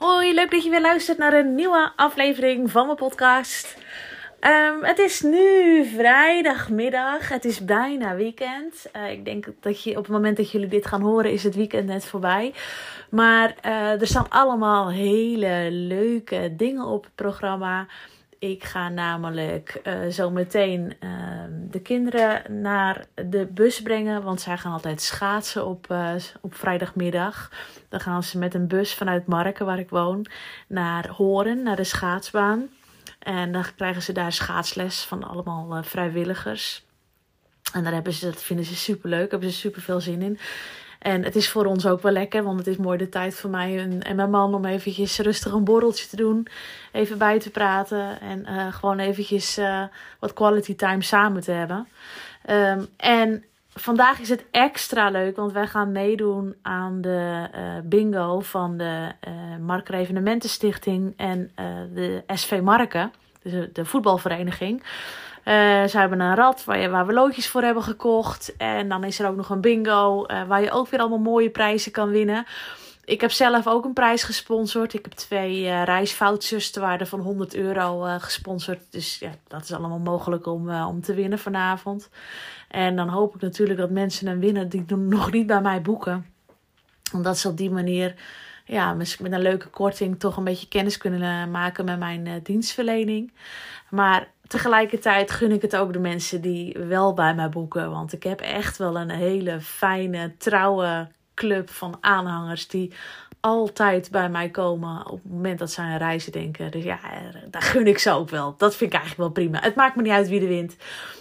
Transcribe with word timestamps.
Hoi, 0.00 0.34
leuk 0.34 0.50
dat 0.50 0.64
je 0.64 0.70
weer 0.70 0.80
luistert 0.80 1.18
naar 1.18 1.32
een 1.32 1.54
nieuwe 1.54 1.92
aflevering 1.96 2.70
van 2.70 2.84
mijn 2.86 2.96
podcast. 2.96 3.76
Ehm, 4.38 4.82
het 4.82 4.98
is 4.98 5.20
nu 5.20 5.84
vrijdagmiddag. 5.84 7.28
Het 7.28 7.44
is 7.44 7.64
bijna 7.64 8.14
weekend. 8.14 8.86
Uh, 8.96 9.10
ik 9.10 9.24
denk 9.24 9.46
dat 9.60 9.82
je 9.82 9.90
op 9.90 10.02
het 10.02 10.12
moment 10.12 10.36
dat 10.36 10.50
jullie 10.50 10.68
dit 10.68 10.86
gaan 10.86 11.00
horen, 11.00 11.32
is 11.32 11.42
het 11.42 11.54
weekend 11.54 11.86
net 11.86 12.04
voorbij. 12.04 12.54
Maar 13.10 13.54
uh, 13.66 14.00
er 14.00 14.06
staan 14.06 14.28
allemaal 14.28 14.90
hele 14.90 15.68
leuke 15.70 16.54
dingen 16.56 16.84
op 16.84 17.04
het 17.04 17.14
programma. 17.14 17.86
Ik 18.40 18.64
ga 18.64 18.88
namelijk 18.88 19.80
uh, 19.84 20.06
zo 20.06 20.30
meteen 20.30 20.96
uh, 21.00 21.10
de 21.70 21.80
kinderen 21.80 22.60
naar 22.60 23.04
de 23.14 23.46
bus 23.46 23.82
brengen. 23.82 24.22
Want 24.22 24.40
zij 24.40 24.58
gaan 24.58 24.72
altijd 24.72 25.00
schaatsen 25.00 25.66
op, 25.66 25.86
uh, 25.90 26.14
op 26.40 26.54
vrijdagmiddag. 26.54 27.50
Dan 27.88 28.00
gaan 28.00 28.22
ze 28.22 28.38
met 28.38 28.54
een 28.54 28.66
bus 28.66 28.94
vanuit 28.94 29.26
Marken, 29.26 29.66
waar 29.66 29.78
ik 29.78 29.90
woon, 29.90 30.26
naar 30.68 31.08
Horen, 31.08 31.62
naar 31.62 31.76
de 31.76 31.84
schaatsbaan. 31.84 32.68
En 33.18 33.52
dan 33.52 33.64
krijgen 33.76 34.02
ze 34.02 34.12
daar 34.12 34.32
schaatsles 34.32 35.04
van 35.04 35.24
allemaal 35.24 35.82
vrijwilligers. 35.82 36.84
En 37.72 37.82
daar 37.82 37.92
hebben 37.92 38.12
ze, 38.12 38.24
dat 38.24 38.42
vinden 38.42 38.64
ze 38.64 38.76
super 38.76 39.10
leuk, 39.10 39.30
hebben 39.30 39.50
ze 39.50 39.58
super 39.58 39.82
veel 39.82 40.00
zin 40.00 40.22
in. 40.22 40.38
En 41.00 41.24
het 41.24 41.36
is 41.36 41.50
voor 41.50 41.64
ons 41.64 41.86
ook 41.86 42.02
wel 42.02 42.12
lekker, 42.12 42.42
want 42.42 42.58
het 42.58 42.66
is 42.66 42.76
mooi 42.76 42.98
de 42.98 43.08
tijd 43.08 43.34
voor 43.34 43.50
mij 43.50 43.78
en, 43.78 44.16
mijn 44.16 44.30
man 44.30 44.54
om 44.54 44.64
eventjes 44.64 45.18
rustig 45.18 45.52
een 45.52 45.64
borreltje 45.64 46.06
te 46.08 46.16
doen. 46.16 46.46
Even 46.92 47.18
bij 47.18 47.38
te 47.38 47.50
praten 47.50 48.20
en 48.20 48.46
uh, 48.48 48.72
gewoon 48.72 48.98
eventjes 48.98 49.58
uh, 49.58 49.82
wat 50.18 50.32
quality 50.32 50.76
time 50.76 51.02
samen 51.02 51.42
te 51.42 51.50
hebben. 51.50 51.88
Um, 52.50 52.86
en 52.96 53.44
vandaag 53.74 54.20
is 54.20 54.28
het 54.28 54.44
extra 54.50 55.10
leuk, 55.10 55.36
want 55.36 55.52
wij 55.52 55.66
gaan 55.66 55.92
meedoen 55.92 56.54
aan 56.62 57.00
de 57.00 57.48
uh, 57.54 57.60
bingo 57.84 58.40
van 58.40 58.76
de 58.76 59.08
Marker 59.60 59.94
Evenementenstichting 59.94 61.14
en 61.16 61.50
de 61.94 62.22
SV 62.26 62.60
Marken, 62.60 63.12
dus 63.42 63.68
de 63.72 63.84
voetbalvereniging. 63.84 64.82
Uh, 65.44 65.84
ze 65.84 65.98
hebben 65.98 66.20
een 66.20 66.34
rad 66.34 66.64
waar, 66.64 66.78
je, 66.78 66.88
waar 66.88 67.06
we 67.06 67.12
loodjes 67.12 67.48
voor 67.48 67.62
hebben 67.62 67.82
gekocht. 67.82 68.56
En 68.56 68.88
dan 68.88 69.04
is 69.04 69.18
er 69.18 69.28
ook 69.28 69.36
nog 69.36 69.50
een 69.50 69.60
bingo 69.60 70.26
uh, 70.26 70.42
waar 70.46 70.62
je 70.62 70.70
ook 70.70 70.88
weer 70.88 71.00
allemaal 71.00 71.18
mooie 71.18 71.50
prijzen 71.50 71.92
kan 71.92 72.10
winnen. 72.10 72.46
Ik 73.04 73.20
heb 73.20 73.30
zelf 73.30 73.66
ook 73.66 73.84
een 73.84 73.92
prijs 73.92 74.22
gesponsord. 74.22 74.94
Ik 74.94 75.04
heb 75.04 75.12
twee 75.12 75.62
uh, 75.62 75.84
reisvouchers 75.84 76.70
te 76.70 76.80
waarde 76.80 77.06
van 77.06 77.20
100 77.20 77.54
euro 77.54 78.18
gesponsord. 78.18 78.80
Dus 78.90 79.18
ja, 79.18 79.30
dat 79.48 79.62
is 79.62 79.72
allemaal 79.72 79.98
mogelijk 79.98 80.46
om, 80.46 80.70
om 80.70 81.00
te 81.00 81.14
winnen 81.14 81.38
vanavond. 81.38 82.08
En 82.68 82.96
dan 82.96 83.08
hoop 83.08 83.34
ik 83.34 83.40
natuurlijk 83.40 83.78
dat 83.78 83.90
mensen 83.90 84.26
een 84.26 84.40
winnen 84.40 84.68
die 84.68 84.84
nog 84.96 85.32
niet 85.32 85.46
bij 85.46 85.60
mij 85.60 85.82
boeken. 85.82 86.26
Omdat 87.12 87.38
ze 87.38 87.48
op 87.48 87.56
die 87.56 87.70
manier 87.70 88.14
ja, 88.64 88.94
met 88.94 89.18
een 89.20 89.40
leuke 89.40 89.68
korting 89.68 90.18
toch 90.18 90.36
een 90.36 90.44
beetje 90.44 90.68
kennis 90.68 90.96
kunnen 90.96 91.50
maken 91.50 91.84
met 91.84 91.98
mijn 91.98 92.40
dienstverlening. 92.42 93.32
Maar 93.88 94.28
tegelijkertijd 94.50 95.30
gun 95.30 95.52
ik 95.52 95.62
het 95.62 95.76
ook 95.76 95.92
de 95.92 95.98
mensen 95.98 96.40
die 96.40 96.76
wel 96.78 97.14
bij 97.14 97.34
mij 97.34 97.48
boeken. 97.48 97.90
Want 97.90 98.12
ik 98.12 98.22
heb 98.22 98.40
echt 98.40 98.76
wel 98.76 98.96
een 98.96 99.10
hele 99.10 99.60
fijne, 99.60 100.36
trouwe 100.36 101.08
club 101.34 101.70
van 101.70 101.96
aanhangers 102.00 102.68
die 102.68 102.92
altijd 103.40 104.10
bij 104.10 104.28
mij 104.28 104.48
komen 104.48 105.06
op 105.06 105.22
het 105.22 105.32
moment 105.32 105.58
dat 105.58 105.70
ze 105.70 105.80
aan 105.80 105.96
reizen 105.96 106.32
denken. 106.32 106.70
Dus 106.70 106.84
ja, 106.84 106.98
daar 107.50 107.62
gun 107.62 107.86
ik 107.86 107.98
ze 107.98 108.10
ook 108.10 108.30
wel. 108.30 108.54
Dat 108.58 108.76
vind 108.76 108.92
ik 108.92 108.98
eigenlijk 108.98 109.34
wel 109.34 109.44
prima. 109.44 109.64
Het 109.64 109.74
maakt 109.74 109.96
me 109.96 110.02
niet 110.02 110.12
uit 110.12 110.28
wie 110.28 110.40
er 110.40 110.48
wint. 110.48 110.76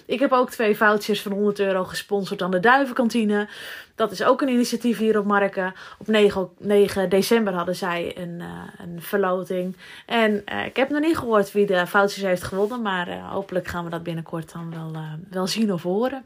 Ik 0.06 0.19
heb 0.19 0.31
ook 0.31 0.50
twee 0.50 0.78
vouchers 0.78 1.22
van 1.22 1.31
100 1.31 1.59
euro 1.59 1.84
gesponsord 1.84 2.41
aan 2.41 2.52
de 2.52 2.59
Duivenkantine. 2.59 3.47
Dat 3.96 4.12
is 4.12 4.24
ook 4.24 4.41
een 4.41 4.50
initiatief 4.50 4.97
hier 4.97 5.19
op 5.19 5.25
Marken. 5.25 5.74
Op 6.00 6.07
9, 6.07 6.50
9 6.57 7.09
december 7.09 7.53
hadden 7.53 7.75
zij 7.75 8.18
een, 8.18 8.40
uh, 8.40 8.47
een 8.78 9.01
verloting. 9.01 9.75
En 10.06 10.44
uh, 10.53 10.66
ik 10.66 10.75
heb 10.75 10.90
nog 10.90 11.01
niet 11.01 11.18
gehoord 11.18 11.51
wie 11.51 11.66
de 11.66 11.88
vouchers 11.88 12.24
heeft 12.24 12.44
gewonnen. 12.44 12.81
Maar 12.81 13.19
hopelijk 13.19 13.68
gaan 13.68 13.84
we 13.84 13.90
dat 13.90 14.03
binnenkort 14.03 14.51
dan 14.51 14.72
wel, 14.72 15.01
wel 15.30 15.47
zien 15.47 15.74
of 15.74 15.84
horen. 15.84 16.24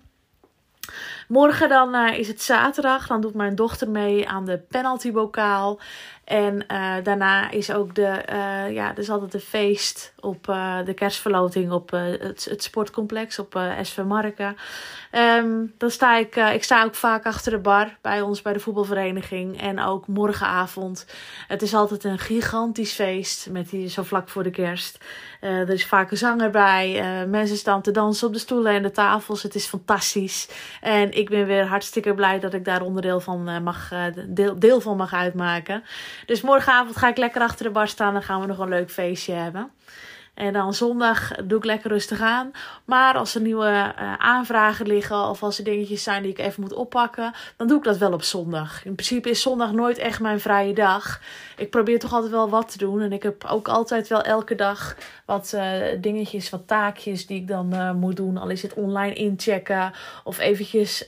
Morgen 1.28 1.70
dan 1.70 1.96
uh, 1.96 2.18
is 2.20 2.28
het 2.28 2.42
zaterdag. 2.42 3.08
Dan 3.08 3.22
doet 3.22 3.34
mijn 3.34 3.56
dochter 3.56 3.90
mee 3.90 4.30
aan 4.30 4.46
de 4.46 4.58
penaltybokaal. 4.70 5.80
En 6.24 6.66
uh, 6.72 6.96
daarna 7.04 7.52
is 7.52 7.72
ook 7.72 7.96
de, 7.96 8.24
uh, 8.34 8.74
ja, 8.74 8.92
er 8.92 8.98
is 8.98 9.10
altijd 9.10 9.34
een 9.34 9.40
feest 9.40 10.14
op 10.20 10.44
de 10.86 10.94
kerstverloting 10.96 11.72
op 11.72 11.92
het, 11.92 12.46
het, 12.50 12.64
sportcomplex 12.64 13.40
op 13.40 13.60
SV 13.82 13.98
Marken. 13.98 14.58
Um, 15.12 15.74
dan 15.78 15.90
sta 15.90 16.18
ik, 16.18 16.36
ik 16.36 16.64
sta 16.64 16.84
ook 16.84 16.96
vaak 16.96 17.26
achter 17.26 17.52
de 17.52 17.58
bar 17.58 17.98
bij 18.02 18.22
ons 18.22 18.42
bij 18.42 18.54
de 18.54 18.60
voetbalvereniging. 18.60 19.62
En 19.62 19.80
ook 19.80 20.08
morgenavond. 20.08 21.06
Het 21.48 21.62
is 21.62 21.74
altijd 21.74 22.04
een 22.04 22.20
gigantisch 22.20 22.94
feest 22.94 23.50
met 23.50 23.70
die, 23.70 23.90
zo 23.90 24.04
vlak 24.04 24.30
voor 24.30 24.44
de 24.44 24.50
kerst. 24.50 24.98
er 25.40 25.70
is 25.70 25.86
vaak 25.86 26.12
een 26.12 26.18
zanger 26.18 26.50
bij. 26.50 27.02
mensen 27.28 27.58
staan 27.58 27.82
te 27.82 27.92
dansen 27.92 28.28
op 28.28 28.34
de 28.34 28.40
stoelen 28.40 28.74
en 28.74 28.84
de 28.84 28.92
tafels. 28.92 29.44
Het 29.44 29.56
is 29.56 29.66
fantastisch. 29.66 30.50
En 30.82 31.12
ik 31.12 31.30
ben 31.30 31.46
weer 31.46 31.66
hartstikke 31.66 32.14
blij 32.14 32.40
dat 32.40 32.54
ik 32.54 32.66
daar 32.66 32.82
onderdeel 32.82 33.20
van 33.20 33.64
mag, 33.64 33.92
deel, 34.28 34.60
deel 34.60 34.82
van 34.82 34.98
mag 34.98 35.14
uitmaken. 35.14 35.84
Dus 36.26 36.42
morgenavond 36.42 36.98
ga 36.98 37.08
ik 37.08 37.18
lekker 37.18 37.42
achter 37.42 37.66
de 37.66 37.72
bar 37.72 37.88
staan. 37.88 38.14
Dan 38.14 38.24
gaan 38.24 38.42
we 38.42 38.48
nog 38.48 38.60
een 38.60 38.70
leuk 38.70 38.92
feestje 38.92 39.34
hebben. 39.34 39.72
En 40.34 40.54
dan 40.54 40.74
zondag 40.74 41.32
doe 41.44 41.58
ik 41.58 41.66
lekker 41.66 41.92
rustig 41.92 42.22
aan. 42.22 42.52
Maar 42.86 43.16
als 43.16 43.36
er 43.36 43.42
nieuwe 43.42 43.94
uh, 44.00 44.14
aanvragen 44.18 44.88
liggen 44.88 45.30
of 45.30 45.44
als 45.44 45.58
er 45.58 45.64
dingetjes 45.64 46.04
zijn 46.04 46.24
die 46.24 46.32
ik 46.32 46.40
even 46.40 46.62
moet 46.62 46.74
oppakken, 46.74 47.34
dan 47.58 47.68
doe 47.68 47.78
ik 47.78 47.84
dat 47.84 47.98
wel 47.98 48.14
op 48.14 48.24
zondag. 48.24 48.86
In 48.86 48.96
principe 48.96 49.30
is 49.30 49.42
zondag 49.42 49.72
nooit 49.72 49.98
echt 49.98 50.20
mijn 50.20 50.40
vrije 50.40 50.74
dag. 50.74 51.22
Ik 51.58 51.70
probeer 51.70 52.00
toch 52.00 52.14
altijd 52.14 52.32
wel 52.32 52.50
wat 52.50 52.72
te 52.72 52.78
doen. 52.78 53.02
En 53.02 53.12
ik 53.12 53.24
heb 53.24 53.46
ook 53.46 53.68
altijd 53.68 54.08
wel 54.08 54.22
elke 54.22 54.56
dag 54.56 54.96
wat 55.26 55.52
uh, 55.56 55.74
dingetjes, 56.02 56.50
wat 56.50 56.68
taakjes 56.68 57.28
die 57.28 57.40
ik 57.40 57.48
dan 57.48 57.74
uh, 57.74 57.92
moet 57.92 58.16
doen. 58.16 58.38
Al 58.38 58.50
is 58.50 58.62
het 58.62 58.74
online 58.74 59.14
inchecken 59.14 59.92
of 60.24 60.40
eventjes 60.40 61.06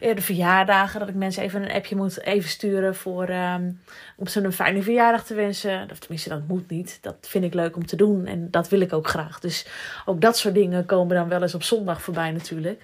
de 0.00 0.22
verjaardagen. 0.22 1.00
Dat 1.00 1.08
ik 1.08 1.14
mensen 1.14 1.42
even 1.42 1.62
een 1.62 1.72
appje 1.72 1.96
moet 1.96 2.20
even 2.20 2.50
sturen 2.50 2.94
voor, 2.94 3.28
um, 3.28 3.80
om 4.16 4.26
ze 4.26 4.44
een 4.44 4.52
fijne 4.52 4.82
verjaardag 4.82 5.24
te 5.24 5.34
wensen. 5.34 5.88
Of 5.90 5.98
tenminste, 5.98 6.28
dat 6.28 6.48
moet 6.48 6.70
niet. 6.70 6.98
Dat 7.00 7.16
vind 7.20 7.44
ik 7.44 7.54
leuk 7.54 7.76
om 7.76 7.86
te 7.86 7.96
doen. 7.96 8.26
En 8.26 8.47
dat 8.50 8.68
wil 8.68 8.80
ik 8.80 8.92
ook 8.92 9.08
graag. 9.08 9.40
Dus 9.40 9.66
ook 10.04 10.20
dat 10.20 10.36
soort 10.38 10.54
dingen 10.54 10.86
komen 10.86 11.16
dan 11.16 11.28
wel 11.28 11.42
eens 11.42 11.54
op 11.54 11.62
zondag 11.62 12.02
voorbij 12.02 12.30
natuurlijk. 12.30 12.82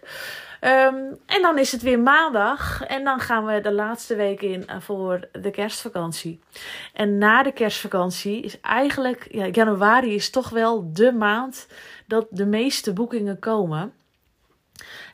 Um, 0.60 1.18
en 1.26 1.42
dan 1.42 1.58
is 1.58 1.72
het 1.72 1.82
weer 1.82 1.98
maandag. 1.98 2.82
En 2.82 3.04
dan 3.04 3.20
gaan 3.20 3.44
we 3.44 3.60
de 3.60 3.72
laatste 3.72 4.14
week 4.14 4.42
in 4.42 4.66
voor 4.78 5.28
de 5.32 5.50
kerstvakantie. 5.50 6.40
En 6.92 7.18
na 7.18 7.42
de 7.42 7.52
kerstvakantie 7.52 8.40
is 8.40 8.60
eigenlijk... 8.60 9.26
Ja, 9.30 9.46
januari 9.46 10.14
is 10.14 10.30
toch 10.30 10.48
wel 10.48 10.92
de 10.92 11.12
maand 11.12 11.66
dat 12.06 12.26
de 12.30 12.46
meeste 12.46 12.92
boekingen 12.92 13.38
komen. 13.38 13.92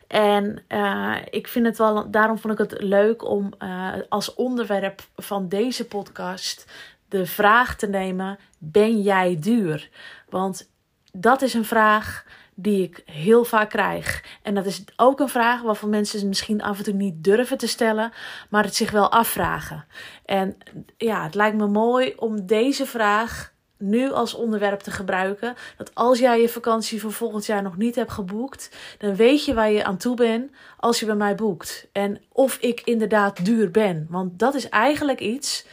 En 0.07 0.63
uh, 0.69 1.17
ik 1.31 1.49
vind 1.49 1.67
het 1.67 1.79
wel, 1.79 2.11
daarom 2.11 2.39
vond 2.39 2.53
ik 2.53 2.71
het 2.71 2.83
leuk 2.83 3.25
om 3.25 3.53
uh, 3.59 3.93
als 4.09 4.35
onderwerp 4.35 5.03
van 5.17 5.49
deze 5.49 5.87
podcast 5.87 6.67
de 7.09 7.27
vraag 7.27 7.77
te 7.77 7.87
nemen: 7.87 8.39
ben 8.59 9.01
jij 9.01 9.37
duur? 9.41 9.89
Want 10.31 10.71
dat 11.13 11.43
is 11.43 11.55
een 11.55 11.65
vraag 11.65 12.25
die 12.55 12.83
ik 12.83 13.03
heel 13.05 13.45
vaak 13.45 13.71
krijg. 13.71 14.25
En 14.43 14.55
dat 14.55 14.67
is 14.67 14.85
ook 14.97 15.21
een 15.21 15.29
vraag 15.29 15.63
waarvan 15.63 15.89
mensen 15.89 16.29
misschien 16.29 16.63
af 16.63 16.79
en 16.79 16.85
toe 16.85 16.95
niet 16.95 17.25
durven 17.25 17.59
te 17.59 17.67
stellen, 17.67 18.13
maar 18.49 18.65
het 18.65 18.75
zich 18.75 18.91
wel 18.91 19.11
afvragen. 19.11 19.85
En 20.25 20.57
ja, 20.97 21.23
het 21.25 21.35
lijkt 21.35 21.57
me 21.57 21.67
mooi 21.67 22.13
om 22.17 22.47
deze 22.47 22.87
vraag 22.87 23.53
nu 23.79 24.11
als 24.11 24.35
onderwerp 24.35 24.81
te 24.81 24.91
gebruiken. 24.91 25.55
Dat 25.77 25.95
als 25.95 26.19
jij 26.19 26.41
je 26.41 26.49
vakantie 26.49 27.01
voor 27.01 27.13
volgend 27.13 27.47
jaar 27.47 27.63
nog 27.63 27.77
niet 27.77 27.95
hebt 27.95 28.13
geboekt, 28.13 28.77
dan 28.99 29.17
weet 29.17 29.45
je 29.45 29.55
waar 29.55 29.71
je 29.71 29.85
aan 29.85 29.97
toe 29.97 30.17
bent 30.17 30.51
als 30.77 31.01
je 31.01 31.07
bij 31.07 31.15
mij 31.15 31.35
boekt. 31.35 31.89
En 31.93 32.21
of 32.33 32.57
ik 32.57 32.81
inderdaad 32.81 33.45
duur 33.45 33.71
ben. 33.71 34.07
Want 34.11 34.39
dat 34.39 34.55
is 34.55 34.69
eigenlijk 34.69 35.21
iets. 35.21 35.67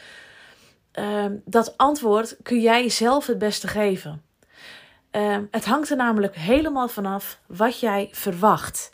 Uh, 0.99 1.25
dat 1.45 1.77
antwoord 1.77 2.37
kun 2.43 2.59
jij 2.59 2.81
jezelf 2.81 3.27
het 3.27 3.37
beste 3.37 3.67
geven. 3.67 4.26
Uh, 5.17 5.37
het 5.51 5.65
hangt 5.65 5.89
er 5.89 5.95
namelijk 5.95 6.35
helemaal 6.35 6.87
vanaf 6.87 7.39
wat 7.45 7.79
jij 7.79 8.09
verwacht. 8.11 8.91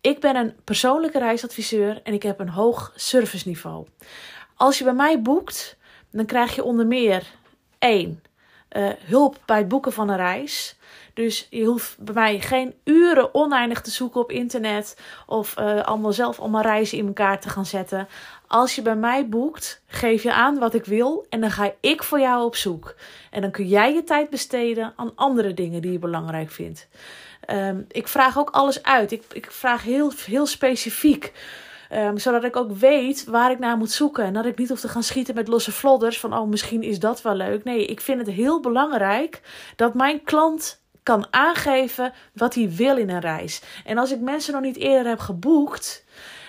Ik 0.00 0.20
ben 0.20 0.36
een 0.36 0.54
persoonlijke 0.64 1.18
reisadviseur 1.18 2.00
en 2.02 2.12
ik 2.12 2.22
heb 2.22 2.40
een 2.40 2.48
hoog 2.48 2.92
serviceniveau. 2.96 3.86
Als 4.56 4.78
je 4.78 4.84
bij 4.84 4.92
mij 4.92 5.22
boekt, 5.22 5.76
dan 6.10 6.26
krijg 6.26 6.54
je 6.54 6.64
onder 6.64 6.86
meer 6.86 7.26
1 7.78 8.22
eh, 8.68 8.88
hulp 9.04 9.38
bij 9.46 9.58
het 9.58 9.68
boeken 9.68 9.92
van 9.92 10.08
een 10.08 10.16
reis. 10.16 10.76
Dus 11.14 11.46
je 11.50 11.64
hoeft 11.64 11.98
bij 11.98 12.14
mij 12.14 12.40
geen 12.40 12.74
uren 12.84 13.34
oneindig 13.34 13.80
te 13.80 13.90
zoeken 13.90 14.20
op 14.20 14.30
internet 14.30 15.00
of 15.26 15.58
uh, 15.58 15.80
allemaal 15.82 16.12
zelf 16.12 16.40
allemaal 16.40 16.62
reizen 16.62 16.98
in 16.98 17.06
elkaar 17.06 17.40
te 17.40 17.48
gaan 17.48 17.66
zetten. 17.66 18.08
Als 18.52 18.74
je 18.74 18.82
bij 18.82 18.96
mij 18.96 19.28
boekt, 19.28 19.82
geef 19.86 20.22
je 20.22 20.32
aan 20.32 20.58
wat 20.58 20.74
ik 20.74 20.84
wil 20.84 21.26
en 21.28 21.40
dan 21.40 21.50
ga 21.50 21.72
ik 21.80 22.02
voor 22.02 22.20
jou 22.20 22.44
op 22.44 22.56
zoek. 22.56 22.94
En 23.30 23.40
dan 23.40 23.50
kun 23.50 23.66
jij 23.66 23.94
je 23.94 24.04
tijd 24.04 24.30
besteden 24.30 24.92
aan 24.96 25.12
andere 25.14 25.54
dingen 25.54 25.82
die 25.82 25.92
je 25.92 25.98
belangrijk 25.98 26.50
vindt. 26.50 26.88
Um, 27.50 27.84
ik 27.88 28.08
vraag 28.08 28.38
ook 28.38 28.50
alles 28.50 28.82
uit. 28.82 29.12
Ik, 29.12 29.22
ik 29.32 29.50
vraag 29.50 29.82
heel, 29.82 30.12
heel 30.26 30.46
specifiek. 30.46 31.32
Um, 31.92 32.18
zodat 32.18 32.44
ik 32.44 32.56
ook 32.56 32.72
weet 32.72 33.24
waar 33.24 33.50
ik 33.50 33.58
naar 33.58 33.76
moet 33.76 33.90
zoeken. 33.90 34.24
En 34.24 34.32
dat 34.32 34.44
ik 34.44 34.58
niet 34.58 34.68
hoef 34.68 34.80
te 34.80 34.88
gaan 34.88 35.02
schieten 35.02 35.34
met 35.34 35.48
losse 35.48 35.72
vlodders. 35.72 36.20
Van 36.20 36.34
oh, 36.34 36.48
misschien 36.48 36.82
is 36.82 36.98
dat 36.98 37.22
wel 37.22 37.34
leuk. 37.34 37.64
Nee, 37.64 37.84
ik 37.84 38.00
vind 38.00 38.18
het 38.18 38.36
heel 38.36 38.60
belangrijk 38.60 39.40
dat 39.76 39.94
mijn 39.94 40.22
klant 40.22 40.82
kan 41.02 41.26
aangeven 41.30 42.12
wat 42.32 42.54
hij 42.54 42.70
wil 42.70 42.96
in 42.96 43.10
een 43.10 43.20
reis. 43.20 43.62
En 43.84 43.98
als 43.98 44.12
ik 44.12 44.20
mensen 44.20 44.52
nog 44.52 44.62
niet 44.62 44.76
eerder 44.76 45.06
heb 45.06 45.18
geboekt, 45.18 46.04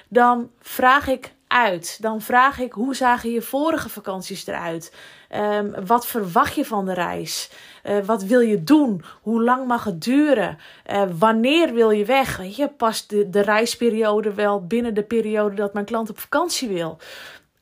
dan 0.08 0.52
vraag 0.60 1.08
ik 1.08 1.33
uit. 1.54 1.98
Dan 2.02 2.22
vraag 2.22 2.60
ik 2.60 2.74
hoe 2.74 2.96
zagen 2.96 3.32
je 3.32 3.42
vorige 3.42 3.90
vakanties 3.90 4.48
eruit? 4.48 4.94
Um, 5.36 5.86
wat 5.86 6.08
verwacht 6.08 6.56
je 6.56 6.66
van 6.66 6.86
de 6.86 6.94
reis? 6.94 7.50
Uh, 7.84 7.98
wat 8.06 8.24
wil 8.24 8.40
je 8.40 8.64
doen? 8.64 9.04
Hoe 9.22 9.44
lang 9.44 9.68
mag 9.68 9.84
het 9.84 10.02
duren? 10.02 10.58
Uh, 10.92 11.02
wanneer 11.18 11.74
wil 11.74 11.92
je 11.92 12.06
weg? 12.06 12.56
Je, 12.56 12.68
past 12.68 13.10
de, 13.10 13.30
de 13.30 13.42
reisperiode 13.42 14.34
wel 14.34 14.66
binnen 14.68 14.94
de 14.94 15.04
periode 15.04 15.56
dat 15.56 15.74
mijn 15.74 15.86
klant 15.86 16.10
op 16.10 16.20
vakantie 16.20 16.68
wil? 16.68 16.98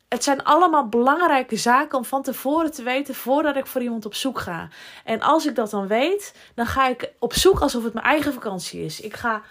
Het 0.08 0.24
zijn 0.24 0.44
allemaal 0.44 0.88
belangrijke 0.88 1.56
zaken 1.56 1.98
om 1.98 2.04
van 2.04 2.22
tevoren 2.22 2.72
te 2.72 2.82
weten 2.82 3.14
voordat 3.14 3.56
ik 3.56 3.66
voor 3.66 3.82
iemand 3.82 4.06
op 4.06 4.14
zoek 4.14 4.38
ga. 4.38 4.68
En 5.04 5.20
als 5.20 5.46
ik 5.46 5.54
dat 5.54 5.70
dan 5.70 5.86
weet, 5.86 6.34
dan 6.54 6.66
ga 6.66 6.88
ik 6.88 7.12
op 7.18 7.34
zoek 7.34 7.60
alsof 7.60 7.84
het 7.84 7.94
mijn 7.94 8.06
eigen 8.06 8.32
vakantie 8.32 8.84
is. 8.84 9.00
Ik 9.00 9.14
ga 9.14 9.42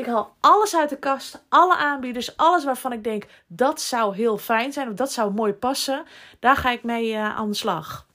ik 0.00 0.06
haal 0.06 0.36
alles 0.40 0.76
uit 0.76 0.88
de 0.88 0.98
kast, 0.98 1.44
alle 1.48 1.76
aanbieders, 1.76 2.36
alles 2.36 2.64
waarvan 2.64 2.92
ik 2.92 3.04
denk 3.04 3.24
dat 3.46 3.80
zou 3.80 4.14
heel 4.14 4.38
fijn 4.38 4.72
zijn 4.72 4.88
of 4.88 4.94
dat 4.94 5.12
zou 5.12 5.32
mooi 5.32 5.52
passen. 5.52 6.04
Daar 6.38 6.56
ga 6.56 6.70
ik 6.70 6.82
mee 6.82 7.12
uh, 7.12 7.36
aan 7.36 7.48
de 7.48 7.56
slag. 7.56 8.06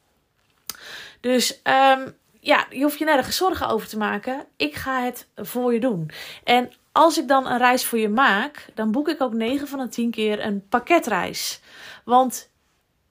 Dus 1.20 1.62
um, 1.64 2.18
ja, 2.40 2.66
je 2.70 2.82
hoeft 2.82 3.00
je 3.00 3.06
nergens 3.06 3.38
zorgen 3.38 3.68
over 3.68 3.88
te 3.88 3.98
maken. 3.98 4.46
Ik 4.56 4.76
ga 4.76 5.02
het 5.02 5.28
voor 5.36 5.74
je 5.74 5.80
doen. 5.80 6.12
En 6.44 6.72
als 6.92 7.18
ik 7.18 7.28
dan 7.28 7.48
een 7.48 7.58
reis 7.58 7.86
voor 7.86 8.00
je 8.00 8.10
maak, 8.10 8.68
dan 8.74 8.92
boek 8.92 9.10
ik 9.10 9.22
ook 9.22 9.34
9 9.34 9.68
van 9.68 9.80
de 9.80 9.88
10 9.88 10.12
keer 10.12 10.46
een 10.46 10.68
pakketreis. 10.68 11.62
Want 12.04 12.52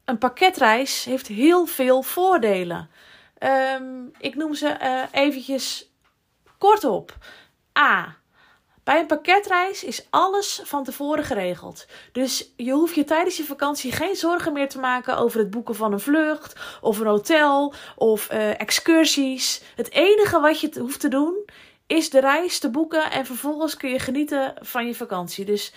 een 0.04 0.18
pakketreis 0.18 1.04
heeft 1.04 1.26
heel 1.26 1.66
veel 1.66 2.02
voordelen. 2.02 2.90
Um, 3.38 4.10
ik 4.18 4.34
noem 4.34 4.54
ze 4.54 4.76
uh, 4.82 5.02
eventjes 5.22 5.90
kort 6.58 6.84
op. 6.84 7.16
A. 7.78 8.16
Bij 8.84 9.00
een 9.00 9.06
pakketreis 9.06 9.84
is 9.84 10.06
alles 10.10 10.60
van 10.64 10.84
tevoren 10.84 11.24
geregeld. 11.24 11.86
Dus 12.12 12.52
je 12.56 12.72
hoeft 12.72 12.94
je 12.94 13.04
tijdens 13.04 13.36
je 13.36 13.44
vakantie 13.44 13.92
geen 13.92 14.16
zorgen 14.16 14.52
meer 14.52 14.68
te 14.68 14.78
maken 14.78 15.16
over 15.16 15.38
het 15.38 15.50
boeken 15.50 15.74
van 15.74 15.92
een 15.92 16.00
vlucht 16.00 16.78
of 16.80 16.98
een 16.98 17.06
hotel 17.06 17.74
of 17.96 18.32
uh, 18.32 18.60
excursies. 18.60 19.62
Het 19.76 19.90
enige 19.90 20.40
wat 20.40 20.60
je 20.60 20.78
hoeft 20.78 21.00
te 21.00 21.08
doen 21.08 21.44
is 21.86 22.10
de 22.10 22.20
reis 22.20 22.58
te 22.58 22.70
boeken 22.70 23.10
en 23.10 23.26
vervolgens 23.26 23.76
kun 23.76 23.90
je 23.90 23.98
genieten 23.98 24.54
van 24.60 24.86
je 24.86 24.94
vakantie. 24.94 25.44
Dus 25.44 25.72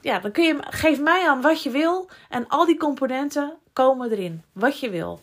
ja, 0.00 0.18
dan 0.18 0.30
kun 0.32 0.44
je 0.44 0.56
geef 0.60 1.00
mij 1.00 1.28
aan 1.28 1.40
wat 1.40 1.62
je 1.62 1.70
wil 1.70 2.08
en 2.28 2.48
al 2.48 2.66
die 2.66 2.76
componenten 2.76 3.56
komen 3.72 4.10
erin. 4.10 4.42
Wat 4.52 4.80
je 4.80 4.90
wil. 4.90 5.20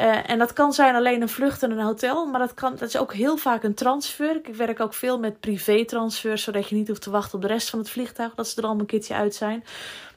Uh, 0.00 0.30
en 0.30 0.38
dat 0.38 0.52
kan 0.52 0.72
zijn 0.72 0.94
alleen 0.94 1.22
een 1.22 1.28
vlucht 1.28 1.62
en 1.62 1.70
een 1.70 1.84
hotel, 1.84 2.26
maar 2.26 2.40
dat, 2.40 2.54
kan, 2.54 2.76
dat 2.76 2.88
is 2.88 2.96
ook 2.96 3.14
heel 3.14 3.36
vaak 3.36 3.62
een 3.62 3.74
transfer. 3.74 4.36
Ik 4.36 4.54
werk 4.54 4.80
ook 4.80 4.94
veel 4.94 5.18
met 5.18 5.40
privé-transfers, 5.40 6.42
zodat 6.42 6.68
je 6.68 6.74
niet 6.74 6.88
hoeft 6.88 7.02
te 7.02 7.10
wachten 7.10 7.34
op 7.34 7.40
de 7.40 7.46
rest 7.46 7.70
van 7.70 7.78
het 7.78 7.90
vliegtuig, 7.90 8.34
dat 8.34 8.48
ze 8.48 8.60
er 8.60 8.68
al 8.68 8.78
een 8.78 8.86
keertje 8.86 9.14
uit 9.14 9.34
zijn. 9.34 9.64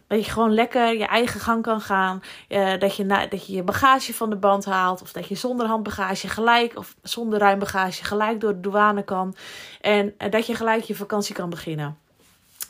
Dat 0.07 0.25
je 0.25 0.31
gewoon 0.31 0.53
lekker 0.53 0.97
je 0.97 1.05
eigen 1.05 1.39
gang 1.39 1.63
kan 1.63 1.81
gaan. 1.81 2.21
Uh, 2.49 2.79
dat, 2.79 2.95
je 2.95 3.05
na, 3.05 3.27
dat 3.27 3.47
je 3.47 3.53
je 3.53 3.63
bagage 3.63 4.13
van 4.13 4.29
de 4.29 4.35
band 4.35 4.65
haalt. 4.65 5.01
Of 5.01 5.11
dat 5.11 5.27
je 5.27 5.35
zonder 5.35 5.67
handbagage 5.67 6.27
gelijk, 6.27 6.77
of 6.77 6.95
zonder 7.01 7.39
ruim 7.39 7.59
bagage 7.59 8.03
gelijk 8.03 8.41
door 8.41 8.53
de 8.53 8.59
douane 8.59 9.03
kan. 9.03 9.35
En 9.81 10.05
uh, 10.17 10.31
dat 10.31 10.45
je 10.45 10.55
gelijk 10.55 10.83
je 10.83 10.95
vakantie 10.95 11.35
kan 11.35 11.49
beginnen. 11.49 11.97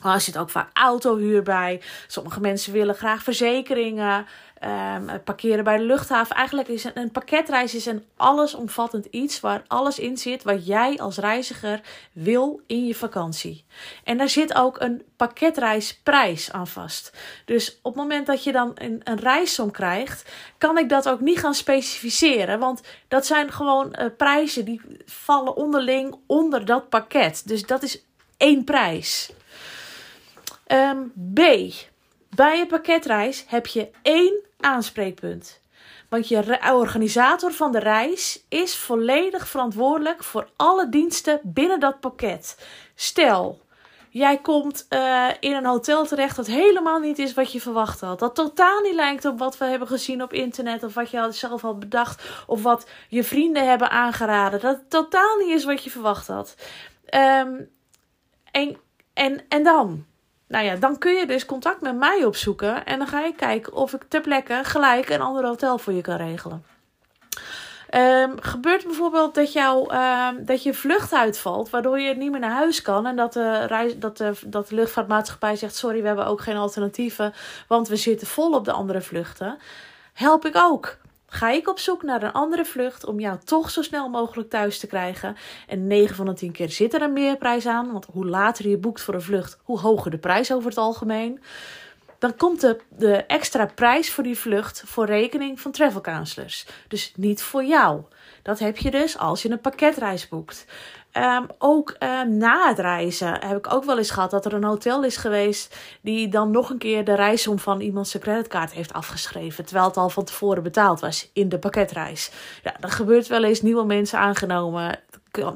Er 0.04 0.20
zit 0.20 0.38
ook 0.38 0.50
vaak 0.50 0.70
autohuur 0.72 1.42
bij. 1.42 1.80
Sommige 2.06 2.40
mensen 2.40 2.72
willen 2.72 2.94
graag 2.94 3.22
verzekeringen. 3.22 4.26
Um, 4.64 5.22
parkeren 5.24 5.64
bij 5.64 5.76
de 5.76 5.84
luchthaven. 5.84 6.36
Eigenlijk 6.36 6.68
is 6.68 6.84
een, 6.94 7.10
pakketreis 7.10 7.74
is 7.74 7.86
een 7.86 8.04
allesomvattend 8.16 9.06
iets 9.10 9.40
waar 9.40 9.62
alles 9.66 9.98
in 9.98 10.16
zit 10.16 10.42
wat 10.42 10.66
jij 10.66 10.98
als 10.98 11.16
reiziger 11.16 11.80
wil 12.12 12.60
in 12.66 12.86
je 12.86 12.94
vakantie. 12.94 13.64
En 14.04 14.18
daar 14.18 14.28
zit 14.28 14.54
ook 14.54 14.80
een 14.80 15.02
pakketreisprijs 15.16 16.52
aan 16.52 16.66
vast. 16.66 17.12
Dus 17.44 17.78
op 17.82 17.94
het 17.94 18.02
moment 18.02 18.26
dat 18.26 18.44
je 18.44 18.52
dan 18.52 18.72
een, 18.74 19.00
een 19.04 19.20
reissom 19.20 19.70
krijgt, 19.70 20.30
kan 20.58 20.78
ik 20.78 20.88
dat 20.88 21.08
ook 21.08 21.20
niet 21.20 21.38
gaan 21.38 21.54
specificeren. 21.54 22.58
Want 22.58 22.80
dat 23.08 23.26
zijn 23.26 23.52
gewoon 23.52 23.96
uh, 23.98 24.06
prijzen 24.16 24.64
die 24.64 24.80
vallen 25.04 25.56
onderling 25.56 26.16
onder 26.26 26.64
dat 26.64 26.88
pakket. 26.88 27.42
Dus 27.48 27.62
dat 27.62 27.82
is 27.82 28.04
één 28.36 28.64
prijs. 28.64 29.30
Um, 30.72 31.12
B. 31.34 31.40
Bij 32.34 32.60
een 32.60 32.66
pakketreis 32.66 33.44
heb 33.46 33.66
je 33.66 33.90
één 34.02 34.44
aanspreekpunt. 34.60 35.60
Want 36.08 36.28
je 36.28 36.58
organisator 36.72 37.52
van 37.52 37.72
de 37.72 37.78
reis 37.78 38.44
is 38.48 38.76
volledig 38.76 39.48
verantwoordelijk 39.48 40.24
voor 40.24 40.48
alle 40.56 40.88
diensten 40.88 41.40
binnen 41.42 41.80
dat 41.80 42.00
pakket. 42.00 42.66
Stel, 42.94 43.60
jij 44.10 44.38
komt 44.38 44.86
uh, 44.90 45.28
in 45.40 45.54
een 45.54 45.66
hotel 45.66 46.06
terecht 46.06 46.36
dat 46.36 46.46
helemaal 46.46 46.98
niet 46.98 47.18
is 47.18 47.34
wat 47.34 47.52
je 47.52 47.60
verwacht 47.60 48.00
had. 48.00 48.18
Dat 48.18 48.34
totaal 48.34 48.80
niet 48.80 48.94
lijkt 48.94 49.24
op 49.24 49.38
wat 49.38 49.58
we 49.58 49.64
hebben 49.64 49.88
gezien 49.88 50.22
op 50.22 50.32
internet 50.32 50.82
of 50.82 50.94
wat 50.94 51.10
je 51.10 51.28
zelf 51.30 51.60
had 51.60 51.78
bedacht 51.78 52.44
of 52.46 52.62
wat 52.62 52.86
je 53.08 53.24
vrienden 53.24 53.68
hebben 53.68 53.90
aangeraden. 53.90 54.60
Dat 54.60 54.78
totaal 54.88 55.36
niet 55.36 55.56
is 55.56 55.64
wat 55.64 55.84
je 55.84 55.90
verwacht 55.90 56.26
had. 56.26 56.54
Um, 57.14 57.70
en, 58.50 58.76
en, 59.12 59.44
en 59.48 59.62
dan? 59.62 60.08
Nou 60.50 60.64
ja, 60.64 60.76
dan 60.76 60.98
kun 60.98 61.12
je 61.12 61.26
dus 61.26 61.46
contact 61.46 61.80
met 61.80 61.96
mij 61.96 62.24
opzoeken. 62.24 62.84
En 62.86 62.98
dan 62.98 63.06
ga 63.06 63.24
ik 63.24 63.36
kijken 63.36 63.72
of 63.72 63.92
ik 63.92 64.02
ter 64.08 64.20
plekke 64.20 64.60
gelijk 64.62 65.08
een 65.08 65.20
ander 65.20 65.44
hotel 65.44 65.78
voor 65.78 65.92
je 65.92 66.00
kan 66.00 66.16
regelen. 66.16 66.64
Um, 67.94 68.40
gebeurt 68.40 68.84
bijvoorbeeld 68.84 69.34
dat, 69.34 69.52
jou, 69.52 69.94
um, 69.94 70.44
dat 70.44 70.62
je 70.62 70.74
vlucht 70.74 71.12
uitvalt, 71.12 71.70
waardoor 71.70 72.00
je 72.00 72.14
niet 72.14 72.30
meer 72.30 72.40
naar 72.40 72.50
huis 72.50 72.82
kan. 72.82 73.06
En 73.06 73.16
dat 73.16 73.32
de, 73.32 73.64
reis, 73.66 73.98
dat, 73.98 74.16
de, 74.16 74.32
dat 74.46 74.68
de 74.68 74.74
luchtvaartmaatschappij 74.74 75.56
zegt: 75.56 75.76
Sorry, 75.76 76.00
we 76.00 76.06
hebben 76.06 76.26
ook 76.26 76.40
geen 76.40 76.56
alternatieven, 76.56 77.34
want 77.68 77.88
we 77.88 77.96
zitten 77.96 78.26
vol 78.26 78.52
op 78.52 78.64
de 78.64 78.72
andere 78.72 79.00
vluchten. 79.00 79.58
Help 80.12 80.46
ik 80.46 80.56
ook 80.56 80.96
ga 81.32 81.50
ik 81.50 81.68
op 81.68 81.78
zoek 81.78 82.02
naar 82.02 82.22
een 82.22 82.32
andere 82.32 82.64
vlucht 82.64 83.04
om 83.04 83.20
jou 83.20 83.38
toch 83.44 83.70
zo 83.70 83.82
snel 83.82 84.08
mogelijk 84.08 84.50
thuis 84.50 84.78
te 84.78 84.86
krijgen. 84.86 85.36
En 85.66 85.86
9 85.86 86.16
van 86.16 86.26
de 86.26 86.32
10 86.32 86.52
keer 86.52 86.70
zit 86.70 86.94
er 86.94 87.02
een 87.02 87.12
meerprijs 87.12 87.66
aan, 87.66 87.92
want 87.92 88.06
hoe 88.12 88.26
later 88.26 88.68
je 88.68 88.76
boekt 88.76 89.00
voor 89.00 89.14
een 89.14 89.22
vlucht, 89.22 89.58
hoe 89.62 89.78
hoger 89.78 90.10
de 90.10 90.18
prijs 90.18 90.52
over 90.52 90.68
het 90.68 90.78
algemeen. 90.78 91.40
Dan 92.18 92.36
komt 92.36 92.60
de, 92.60 92.80
de 92.88 93.16
extra 93.16 93.66
prijs 93.66 94.12
voor 94.12 94.24
die 94.24 94.38
vlucht 94.38 94.82
voor 94.86 95.06
rekening 95.06 95.60
van 95.60 95.72
travel 95.72 96.00
counselors. 96.00 96.66
Dus 96.88 97.12
niet 97.16 97.42
voor 97.42 97.64
jou. 97.64 98.02
Dat 98.42 98.58
heb 98.58 98.76
je 98.76 98.90
dus 98.90 99.18
als 99.18 99.42
je 99.42 99.50
een 99.50 99.60
pakketreis 99.60 100.28
boekt. 100.28 100.66
Um, 101.12 101.46
ook 101.58 101.96
uh, 101.98 102.22
na 102.22 102.68
het 102.68 102.78
reizen 102.78 103.46
heb 103.46 103.56
ik 103.56 103.72
ook 103.72 103.84
wel 103.84 103.98
eens 103.98 104.10
gehad 104.10 104.30
dat 104.30 104.44
er 104.44 104.52
een 104.52 104.64
hotel 104.64 105.04
is 105.04 105.16
geweest 105.16 105.76
die 106.00 106.28
dan 106.28 106.50
nog 106.50 106.70
een 106.70 106.78
keer 106.78 107.04
de 107.04 107.14
reisom 107.14 107.58
van 107.58 107.80
iemand 107.80 108.08
zijn 108.08 108.22
creditcard 108.22 108.72
heeft 108.72 108.92
afgeschreven. 108.92 109.64
Terwijl 109.64 109.86
het 109.86 109.96
al 109.96 110.08
van 110.08 110.24
tevoren 110.24 110.62
betaald 110.62 111.00
was 111.00 111.30
in 111.32 111.48
de 111.48 111.58
pakketreis. 111.58 112.30
Ja, 112.62 112.74
dat 112.80 112.90
gebeurt 112.90 113.26
wel 113.26 113.44
eens 113.44 113.62
nieuwe 113.62 113.84
mensen 113.84 114.18
aangenomen. 114.18 114.98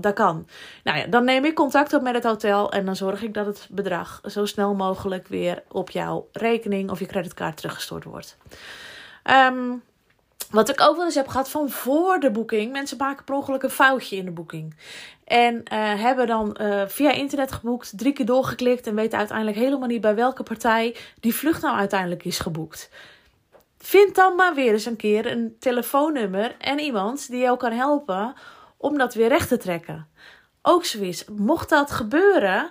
Dat 0.01 0.15
kan. 0.15 0.47
Nou 0.85 0.99
ja, 0.99 1.07
dan 1.07 1.25
neem 1.25 1.45
ik 1.45 1.55
contact 1.55 1.93
op 1.93 2.03
met 2.03 2.15
het 2.15 2.25
hotel 2.25 2.73
en 2.73 2.85
dan 2.85 2.97
zorg 2.97 3.23
ik 3.23 3.35
dat 3.35 3.47
het 3.47 3.69
bedrag 3.71 4.21
zo 4.25 4.45
snel 4.45 4.75
mogelijk 4.75 5.29
weer 5.29 5.63
op 5.69 5.91
jouw 5.91 6.29
rekening 6.33 6.91
of 6.91 6.99
je 6.99 7.07
creditcard 7.07 7.57
teruggestort 7.57 8.05
wordt. 8.05 8.37
Um, 9.31 9.83
wat 10.55 10.69
ik 10.69 10.81
ook 10.81 10.97
wel 10.97 11.05
eens 11.05 11.15
heb 11.15 11.29
gehad 11.29 11.51
van 11.51 11.71
voor 11.71 12.19
de 12.19 12.31
boeking. 12.31 12.73
Mensen 12.73 12.97
maken 12.97 13.25
per 13.25 13.35
ongeluk 13.35 13.63
een 13.63 13.71
foutje 13.71 14.17
in 14.17 14.25
de 14.25 14.31
boeking. 14.31 14.77
En 15.25 15.55
uh, 15.55 15.63
hebben 16.01 16.27
dan 16.27 16.57
uh, 16.61 16.83
via 16.87 17.11
internet 17.11 17.53
geboekt, 17.53 17.99
drie 17.99 18.13
keer 18.13 18.27
doorgeklikt 18.27 18.87
en 18.87 18.95
weten 18.95 19.19
uiteindelijk 19.19 19.57
helemaal 19.57 19.89
niet 19.89 20.01
bij 20.01 20.15
welke 20.15 20.43
partij 20.43 20.97
die 21.21 21.35
vlucht 21.35 21.63
nou 21.63 21.77
uiteindelijk 21.77 22.25
is 22.25 22.39
geboekt. 22.39 22.91
Vind 23.79 24.15
dan 24.15 24.35
maar 24.35 24.55
weer 24.55 24.73
eens 24.73 24.85
een 24.85 24.97
keer 24.97 25.27
een 25.27 25.57
telefoonnummer 25.59 26.55
en 26.59 26.79
iemand 26.79 27.31
die 27.31 27.41
jou 27.41 27.57
kan 27.57 27.73
helpen 27.73 28.35
om 28.77 28.99
dat 28.99 29.15
weer 29.15 29.29
recht 29.29 29.49
te 29.49 29.57
trekken. 29.57 30.09
Ook 30.63 30.85
zoiets, 30.85 31.25
mocht 31.37 31.69
dat 31.69 31.91
gebeuren, 31.91 32.71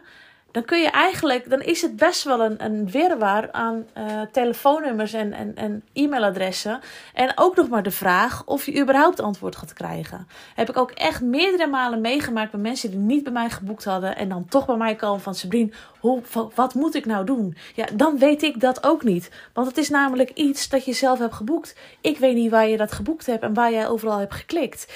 dan 0.53 0.65
kun 0.65 0.81
je 0.81 0.89
eigenlijk, 0.89 1.50
dan 1.50 1.62
is 1.62 1.81
het 1.81 1.95
best 1.95 2.24
wel 2.24 2.41
een, 2.41 2.63
een 2.63 2.89
wirwar 2.89 3.51
aan 3.51 3.86
uh, 3.98 4.22
telefoonnummers 4.31 5.13
en, 5.13 5.33
en, 5.33 5.55
en 5.55 5.83
e-mailadressen. 5.93 6.79
En 7.13 7.31
ook 7.36 7.55
nog 7.55 7.69
maar 7.69 7.83
de 7.83 7.91
vraag 7.91 8.43
of 8.45 8.65
je 8.65 8.81
überhaupt 8.81 9.19
antwoord 9.19 9.55
gaat 9.55 9.74
krijgen. 9.74 10.27
Heb 10.55 10.69
ik 10.69 10.77
ook 10.77 10.91
echt 10.91 11.22
meerdere 11.22 11.67
malen 11.67 12.01
meegemaakt 12.01 12.51
met 12.51 12.62
mensen 12.62 12.89
die 12.91 13.00
niet 13.00 13.24
bij 13.24 13.33
mij 13.33 13.50
geboekt 13.50 13.83
hadden. 13.83 14.15
En 14.15 14.29
dan 14.29 14.45
toch 14.45 14.65
bij 14.65 14.77
mij 14.77 14.95
komen 14.95 15.22
van 15.22 15.36
Sabrine, 15.36 15.72
hoe, 16.00 16.22
wat 16.55 16.74
moet 16.74 16.95
ik 16.95 17.05
nou 17.05 17.25
doen? 17.25 17.57
Ja, 17.75 17.86
dan 17.93 18.17
weet 18.17 18.43
ik 18.43 18.60
dat 18.60 18.83
ook 18.83 19.03
niet. 19.03 19.31
Want 19.53 19.67
het 19.67 19.77
is 19.77 19.89
namelijk 19.89 20.29
iets 20.29 20.69
dat 20.69 20.86
je 20.86 20.93
zelf 20.93 21.19
hebt 21.19 21.33
geboekt. 21.33 21.75
Ik 22.01 22.17
weet 22.17 22.36
niet 22.36 22.51
waar 22.51 22.67
je 22.67 22.77
dat 22.77 22.91
geboekt 22.91 23.25
hebt 23.25 23.43
en 23.43 23.53
waar 23.53 23.72
jij 23.72 23.88
overal 23.88 24.17
hebt 24.17 24.33
geklikt 24.33 24.88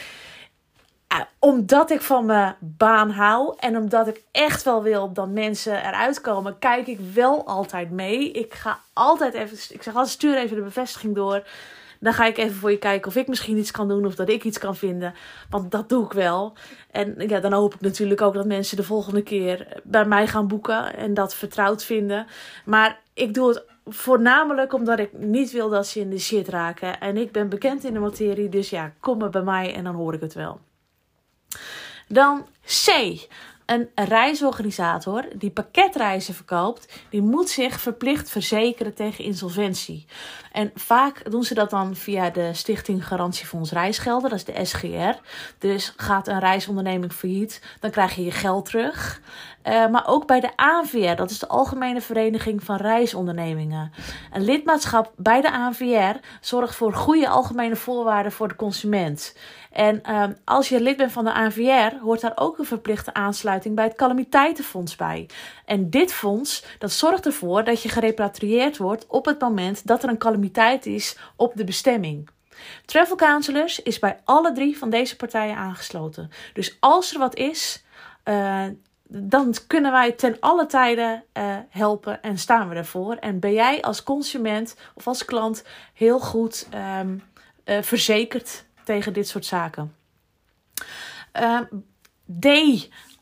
omdat 1.40 1.92
ik 1.92 2.02
van 2.02 2.26
mijn 2.26 2.56
baan 2.60 3.10
hou 3.10 3.54
en 3.60 3.78
omdat 3.78 4.08
ik 4.08 4.22
echt 4.32 4.64
wel 4.64 4.84
wil 4.84 5.14
dat 5.14 5.30
mensen 5.30 5.88
eruit 5.88 6.22
komen, 6.22 6.60
kijk 6.60 6.88
ik 6.88 7.00
wel 7.14 7.46
altijd 7.46 7.92
mee. 7.92 8.32
Ik 8.32 8.54
ga 8.54 8.80
altijd 8.94 9.34
even, 9.34 9.58
ik 9.76 9.84
zeg 9.84 9.96
altijd 9.96 10.14
stuur 10.14 10.38
even 10.38 10.56
de 10.56 10.62
bevestiging 10.62 11.16
door. 11.16 11.44
Dan 12.00 12.14
ga 12.14 12.26
ik 12.26 12.38
even 12.38 12.56
voor 12.56 12.72
je 12.72 12.78
kijken 12.78 13.08
of 13.08 13.16
ik 13.16 13.28
misschien 13.28 13.58
iets 13.58 13.72
kan 13.72 13.88
doen 13.88 14.06
of 14.06 14.16
dat 14.16 14.30
ik 14.30 14.44
iets 14.44 14.58
kan 14.58 14.76
vinden. 14.76 15.14
Want 15.50 15.72
dat 15.72 15.90
doe 15.90 16.06
ik 16.06 16.12
wel. 16.12 16.54
En 16.92 17.16
ja, 17.18 17.40
dan 17.40 17.54
hoop 17.54 17.74
ik 17.74 17.82
natuurlijk 17.82 18.22
ook 18.22 18.34
dat 18.34 18.46
mensen 18.46 18.78
de 18.78 18.84
volgende 18.84 19.22
keer 19.22 19.82
bij 19.84 20.06
mij 20.06 20.28
gaan 20.28 20.48
boeken 20.48 20.96
en 20.96 21.14
dat 21.14 21.36
vertrouwd 21.36 21.84
vinden. 21.84 22.28
Maar 22.66 23.00
ik 23.14 23.34
doe 23.34 23.48
het 23.48 23.64
voornamelijk 23.86 24.74
omdat 24.74 25.00
ik 25.00 25.14
niet 25.14 25.52
wil 25.52 25.70
dat 25.70 25.88
ze 25.88 26.00
in 26.00 26.10
de 26.10 26.20
shit 26.20 26.48
raken. 26.48 27.00
En 27.00 27.18
ik 27.18 27.32
ben 27.32 27.50
bekend 27.50 27.84
in 27.84 27.94
de 27.94 28.00
materie, 28.00 28.50
dus 28.50 28.70
ja, 28.70 28.94
kom 29.00 29.18
maar 29.18 29.30
bij 29.30 29.42
mij 29.42 29.76
en 29.76 29.84
dan 29.84 29.96
hoor 29.96 30.14
ik 30.14 30.22
het 30.22 30.34
wel. 30.34 30.60
Dan 32.08 32.48
C. 32.66 33.18
Een 33.66 33.90
reisorganisator 33.96 35.26
die 35.36 35.50
pakketreizen 35.50 36.34
verkoopt, 36.34 36.94
die 37.10 37.22
moet 37.22 37.50
zich 37.50 37.80
verplicht 37.80 38.30
verzekeren 38.30 38.94
tegen 38.94 39.24
insolventie. 39.24 40.06
En 40.58 40.72
vaak 40.76 41.32
doen 41.32 41.44
ze 41.44 41.54
dat 41.54 41.70
dan 41.70 41.96
via 41.96 42.30
de 42.30 42.54
Stichting 42.54 43.08
Garantiefonds 43.08 43.72
Reisgelden, 43.72 44.30
dat 44.30 44.40
is 44.40 44.46
de 44.46 44.66
SGR. 44.66 45.20
Dus 45.58 45.94
gaat 45.98 46.28
een 46.28 46.40
reisonderneming 46.40 47.12
failliet, 47.12 47.62
dan 47.80 47.92
krijg 47.92 48.16
je 48.16 48.24
je 48.24 48.32
geld 48.32 48.66
terug. 48.66 49.22
Uh, 49.68 49.88
maar 49.88 50.08
ook 50.08 50.28
bij 50.28 50.40
de 50.40 50.50
ANVR, 50.56 51.16
dat 51.16 51.30
is 51.30 51.40
de 51.40 51.48
Algemene 51.48 52.02
Vereniging 52.02 52.64
van 52.64 52.76
Reisondernemingen. 52.76 53.92
Een 54.32 54.44
lidmaatschap 54.44 55.14
bij 55.16 55.42
de 55.42 55.52
ANVR 55.52 56.20
zorgt 56.42 56.76
voor 56.76 56.94
goede 56.94 57.30
algemene 57.30 57.76
voorwaarden 57.76 58.32
voor 58.32 58.48
de 58.48 58.56
consument. 58.56 59.36
En 59.72 60.02
uh, 60.10 60.24
als 60.46 60.70
je 60.70 60.82
lid 60.82 60.98
bent 60.98 61.12
van 61.12 61.24
de 61.24 61.34
ANVR, 61.34 61.96
hoort 62.02 62.22
daar 62.22 62.32
ook 62.36 62.58
een 62.58 62.66
verplichte 62.66 63.14
aansluiting 63.14 63.76
bij 63.76 63.84
het 63.86 63.96
calamiteitenfonds 63.96 64.96
bij. 64.96 65.30
En 65.66 65.90
dit 65.90 66.14
fonds, 66.14 66.66
dat 66.80 66.92
zorgt 66.92 67.26
ervoor 67.26 67.64
dat 67.64 67.82
je 67.82 67.90
gerepatrieerd 67.90 68.78
wordt 68.78 69.06
op 69.08 69.26
het 69.26 69.40
moment 69.40 69.88
dat 69.88 70.04
er 70.04 70.10
een 70.10 70.18
calamiteit 70.18 70.47
is 70.86 71.18
op 71.36 71.56
de 71.56 71.64
bestemming. 71.64 72.30
Travel 72.86 73.16
Counselors 73.16 73.82
is 73.82 74.00
bij 74.00 74.20
alle 74.24 74.52
drie 74.52 74.78
van 74.78 74.90
deze 74.90 75.16
partijen 75.16 75.56
aangesloten. 75.56 76.32
Dus 76.54 76.78
als 76.80 77.14
er 77.14 77.20
wat 77.20 77.36
is, 77.36 77.84
uh, 78.26 78.66
dan 79.08 79.56
kunnen 79.68 79.92
wij 79.92 80.12
ten 80.12 80.38
alle 80.40 80.66
tijden 80.66 81.24
uh, 81.34 81.56
helpen 81.70 82.22
en 82.22 82.38
staan 82.38 82.70
we 82.70 82.76
ervoor. 82.76 83.16
En 83.16 83.40
ben 83.40 83.54
jij 83.54 83.82
als 83.82 84.04
consument 84.04 84.76
of 84.94 85.08
als 85.08 85.26
klant 85.26 85.64
heel 85.94 86.20
goed 86.20 86.68
um, 87.00 87.24
uh, 87.66 87.82
verzekerd 87.82 88.66
tegen 88.84 89.14
dit 89.14 89.28
soort 89.28 89.46
zaken. 89.46 89.96
Uh, 91.40 91.60
D. 92.40 92.46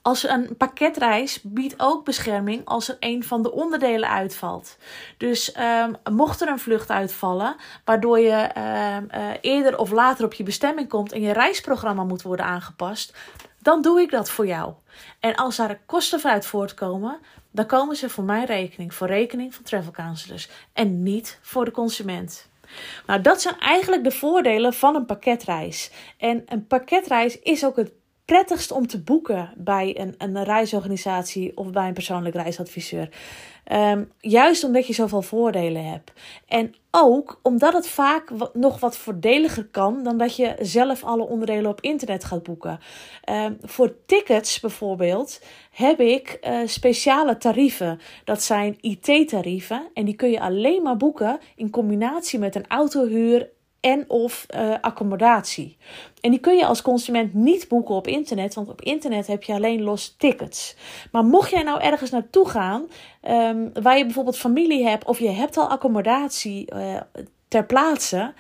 Als 0.05 0.27
een 0.27 0.57
pakketreis 0.57 1.39
biedt 1.43 1.74
ook 1.77 2.05
bescherming 2.05 2.65
als 2.65 2.89
er 2.89 2.97
een 3.00 3.24
van 3.24 3.43
de 3.43 3.51
onderdelen 3.51 4.09
uitvalt. 4.09 4.77
Dus 5.17 5.55
um, 5.57 5.95
mocht 6.15 6.41
er 6.41 6.47
een 6.47 6.59
vlucht 6.59 6.89
uitvallen, 6.89 7.55
waardoor 7.85 8.19
je 8.19 8.50
uh, 8.57 8.97
uh, 9.21 9.29
eerder 9.41 9.77
of 9.77 9.91
later 9.91 10.25
op 10.25 10.33
je 10.33 10.43
bestemming 10.43 10.89
komt 10.89 11.12
en 11.12 11.21
je 11.21 11.33
reisprogramma 11.33 12.03
moet 12.03 12.21
worden 12.21 12.45
aangepast, 12.45 13.17
dan 13.59 13.81
doe 13.81 14.01
ik 14.01 14.12
dat 14.12 14.29
voor 14.29 14.47
jou. 14.47 14.74
En 15.19 15.35
als 15.35 15.55
daar 15.55 15.79
kosten 15.85 16.24
uit 16.24 16.45
voortkomen, 16.45 17.17
dan 17.51 17.65
komen 17.65 17.95
ze 17.95 18.09
voor 18.09 18.24
mijn 18.24 18.45
rekening, 18.45 18.93
voor 18.93 19.07
rekening 19.07 19.55
van 19.55 19.63
travel 19.63 19.91
counselors 19.91 20.50
en 20.74 21.03
niet 21.03 21.39
voor 21.41 21.65
de 21.65 21.71
consument. 21.71 22.50
Nou, 23.05 23.21
dat 23.21 23.41
zijn 23.41 23.59
eigenlijk 23.59 24.03
de 24.03 24.12
voordelen 24.12 24.74
van 24.74 24.95
een 24.95 25.05
pakketreis. 25.05 25.91
En 26.17 26.43
een 26.45 26.67
pakketreis 26.67 27.39
is 27.39 27.65
ook 27.65 27.75
het 27.75 27.91
prettigst 28.25 28.72
om 28.72 28.88
te 28.88 29.01
boeken 29.01 29.53
bij 29.58 30.00
een, 30.00 30.15
een 30.17 30.44
reisorganisatie 30.44 31.58
of 31.58 31.72
bij 31.72 31.88
een 31.88 31.94
persoonlijk 31.94 32.36
reisadviseur. 32.36 33.10
Um, 33.72 34.12
juist 34.20 34.63
omdat 34.63 34.88
je 34.88 34.94
zoveel 34.94 35.22
voordelen 35.22 35.86
hebt. 35.86 36.12
En 36.48 36.75
ook 36.91 37.39
omdat 37.41 37.74
het 37.74 37.88
vaak 37.88 38.29
nog 38.53 38.79
wat 38.79 38.98
voordeliger 38.98 39.65
kan 39.65 40.03
dan 40.03 40.17
dat 40.17 40.36
je 40.36 40.55
zelf 40.60 41.03
alle 41.03 41.27
onderdelen 41.27 41.72
op 41.72 41.82
internet 41.82 42.24
gaat 42.24 42.44
boeken. 42.44 42.79
Um, 43.29 43.58
voor 43.62 43.96
tickets 44.05 44.60
bijvoorbeeld 44.60 45.41
heb 45.72 46.00
ik 46.00 46.39
uh, 46.41 46.60
speciale 46.65 47.38
tarieven. 47.38 48.00
Dat 48.24 48.44
zijn 48.44 48.77
IT-tarieven 48.82 49.88
en 49.94 50.05
die 50.05 50.15
kun 50.15 50.29
je 50.29 50.39
alleen 50.39 50.82
maar 50.82 50.98
boeken 50.98 51.39
in 51.55 51.70
combinatie 51.70 52.39
met 52.39 52.55
een 52.55 52.67
autohuur 52.67 53.50
en 53.85 54.09
of 54.09 54.45
uh, 54.55 54.75
accommodatie. 54.81 55.77
En 56.21 56.31
die 56.31 56.39
kun 56.39 56.55
je 56.55 56.65
als 56.65 56.81
consument 56.81 57.33
niet 57.33 57.67
boeken 57.67 57.95
op 57.95 58.07
internet, 58.07 58.53
want 58.53 58.69
op 58.69 58.81
internet 58.81 59.27
heb 59.27 59.43
je 59.43 59.53
alleen 59.53 59.81
los 59.81 60.15
tickets. 60.17 60.75
Maar 61.11 61.23
mocht 61.23 61.49
jij 61.49 61.63
nou 61.63 61.81
ergens 61.81 62.09
naartoe 62.09 62.49
gaan, 62.49 62.87
um, 63.29 63.71
waar 63.81 63.97
je 63.97 64.05
bijvoorbeeld 64.05 64.37
familie 64.37 64.87
hebt 64.87 65.05
of 65.05 65.19
je 65.19 65.29
hebt 65.29 65.57
al 65.57 65.69
accommodatie 65.69 66.73
uh, 66.75 67.01
ter 67.47 67.65
plaatse 67.65 68.33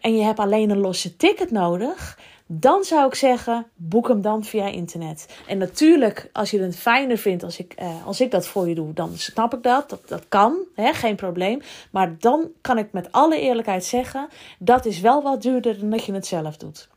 en 0.00 0.16
je 0.16 0.22
hebt 0.22 0.38
alleen 0.38 0.70
een 0.70 0.80
losse 0.80 1.16
ticket 1.16 1.50
nodig, 1.50 2.18
dan 2.60 2.84
zou 2.84 3.06
ik 3.06 3.14
zeggen, 3.14 3.66
boek 3.74 4.08
hem 4.08 4.20
dan 4.20 4.44
via 4.44 4.66
internet. 4.66 5.26
En 5.46 5.58
natuurlijk, 5.58 6.30
als 6.32 6.50
je 6.50 6.60
het 6.60 6.76
fijner 6.76 7.18
vindt 7.18 7.42
als 7.42 7.58
ik, 7.58 7.74
uh, 7.82 8.06
als 8.06 8.20
ik 8.20 8.30
dat 8.30 8.46
voor 8.46 8.68
je 8.68 8.74
doe, 8.74 8.92
dan 8.92 9.16
snap 9.16 9.54
ik 9.54 9.62
dat. 9.62 9.90
Dat, 9.90 10.08
dat 10.08 10.28
kan, 10.28 10.58
hè, 10.74 10.92
geen 10.92 11.16
probleem. 11.16 11.60
Maar 11.90 12.18
dan 12.18 12.50
kan 12.60 12.78
ik 12.78 12.92
met 12.92 13.12
alle 13.12 13.40
eerlijkheid 13.40 13.84
zeggen, 13.84 14.28
dat 14.58 14.86
is 14.86 15.00
wel 15.00 15.22
wat 15.22 15.42
duurder 15.42 15.78
dan 15.78 15.90
dat 15.90 16.04
je 16.04 16.12
het 16.12 16.26
zelf 16.26 16.56
doet. 16.56 16.88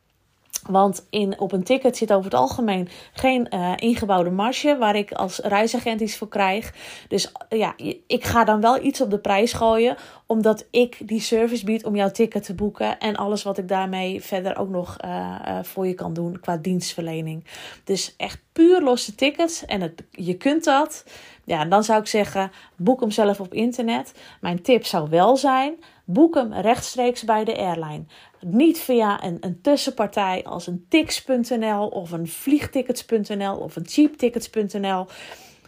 Want 0.70 1.06
in, 1.10 1.40
op 1.40 1.52
een 1.52 1.64
ticket 1.64 1.98
zit 1.98 2.14
over 2.14 2.24
het 2.24 2.40
algemeen 2.40 2.90
geen 3.14 3.48
uh, 3.50 3.74
ingebouwde 3.76 4.30
marge 4.30 4.78
waar 4.78 4.96
ik 4.96 5.12
als 5.12 5.40
reisagent 5.40 6.02
iets 6.02 6.18
voor 6.18 6.28
krijg. 6.28 6.74
Dus 7.08 7.32
ja, 7.50 7.74
ik 8.08 8.24
ga 8.24 8.44
dan 8.44 8.62
wel 8.62 8.84
iets 8.84 9.02
op 9.02 9.10
de 9.10 9.20
prijs 9.20 9.54
gooien, 9.54 9.98
omdat 10.26 10.66
ik 10.72 10.98
die 11.08 11.20
service 11.20 11.66
bied 11.66 11.86
om 11.86 11.96
jouw 11.96 12.12
ticket 12.12 12.44
te 12.44 12.54
boeken 12.54 13.00
en 13.00 13.16
alles 13.16 13.44
wat 13.44 13.58
ik 13.58 13.68
daarmee 13.68 14.22
verder 14.22 14.58
ook 14.58 14.70
nog 14.70 14.98
uh, 15.06 15.60
voor 15.62 15.88
je 15.88 15.94
kan 15.94 16.14
doen 16.14 16.40
qua 16.40 16.58
dienstverlening. 16.58 17.44
Dus 17.84 18.14
echt 18.18 18.40
puur 18.52 18.82
losse 18.82 19.16
tickets 19.16 19.66
en 19.66 19.82
het, 19.82 20.04
je 20.12 20.34
kunt 20.38 20.64
dat. 20.64 21.04
Ja, 21.44 21.66
dan 21.66 21.84
zou 21.84 22.00
ik 22.00 22.08
zeggen, 22.08 22.52
boek 22.76 23.00
hem 23.00 23.12
zelf 23.12 23.40
op 23.40 23.54
internet. 23.54 24.14
Mijn 24.42 24.62
tip 24.62 24.86
zou 24.86 25.10
wel 25.10 25.38
zijn, 25.38 25.76
boek 26.06 26.36
hem 26.36 26.54
rechtstreeks 26.54 27.24
bij 27.24 27.44
de 27.44 27.58
airline. 27.58 28.04
Niet 28.40 28.80
via 28.80 29.24
een, 29.24 29.38
een 29.40 29.62
tussenpartij 29.62 30.44
als 30.44 30.68
een 30.68 30.86
tix.nl 30.90 31.88
of 31.88 32.12
een 32.12 32.28
vliegtickets.nl 32.28 33.58
of 33.58 33.76
een 33.76 33.88
cheaptickets.nl. 33.88 35.06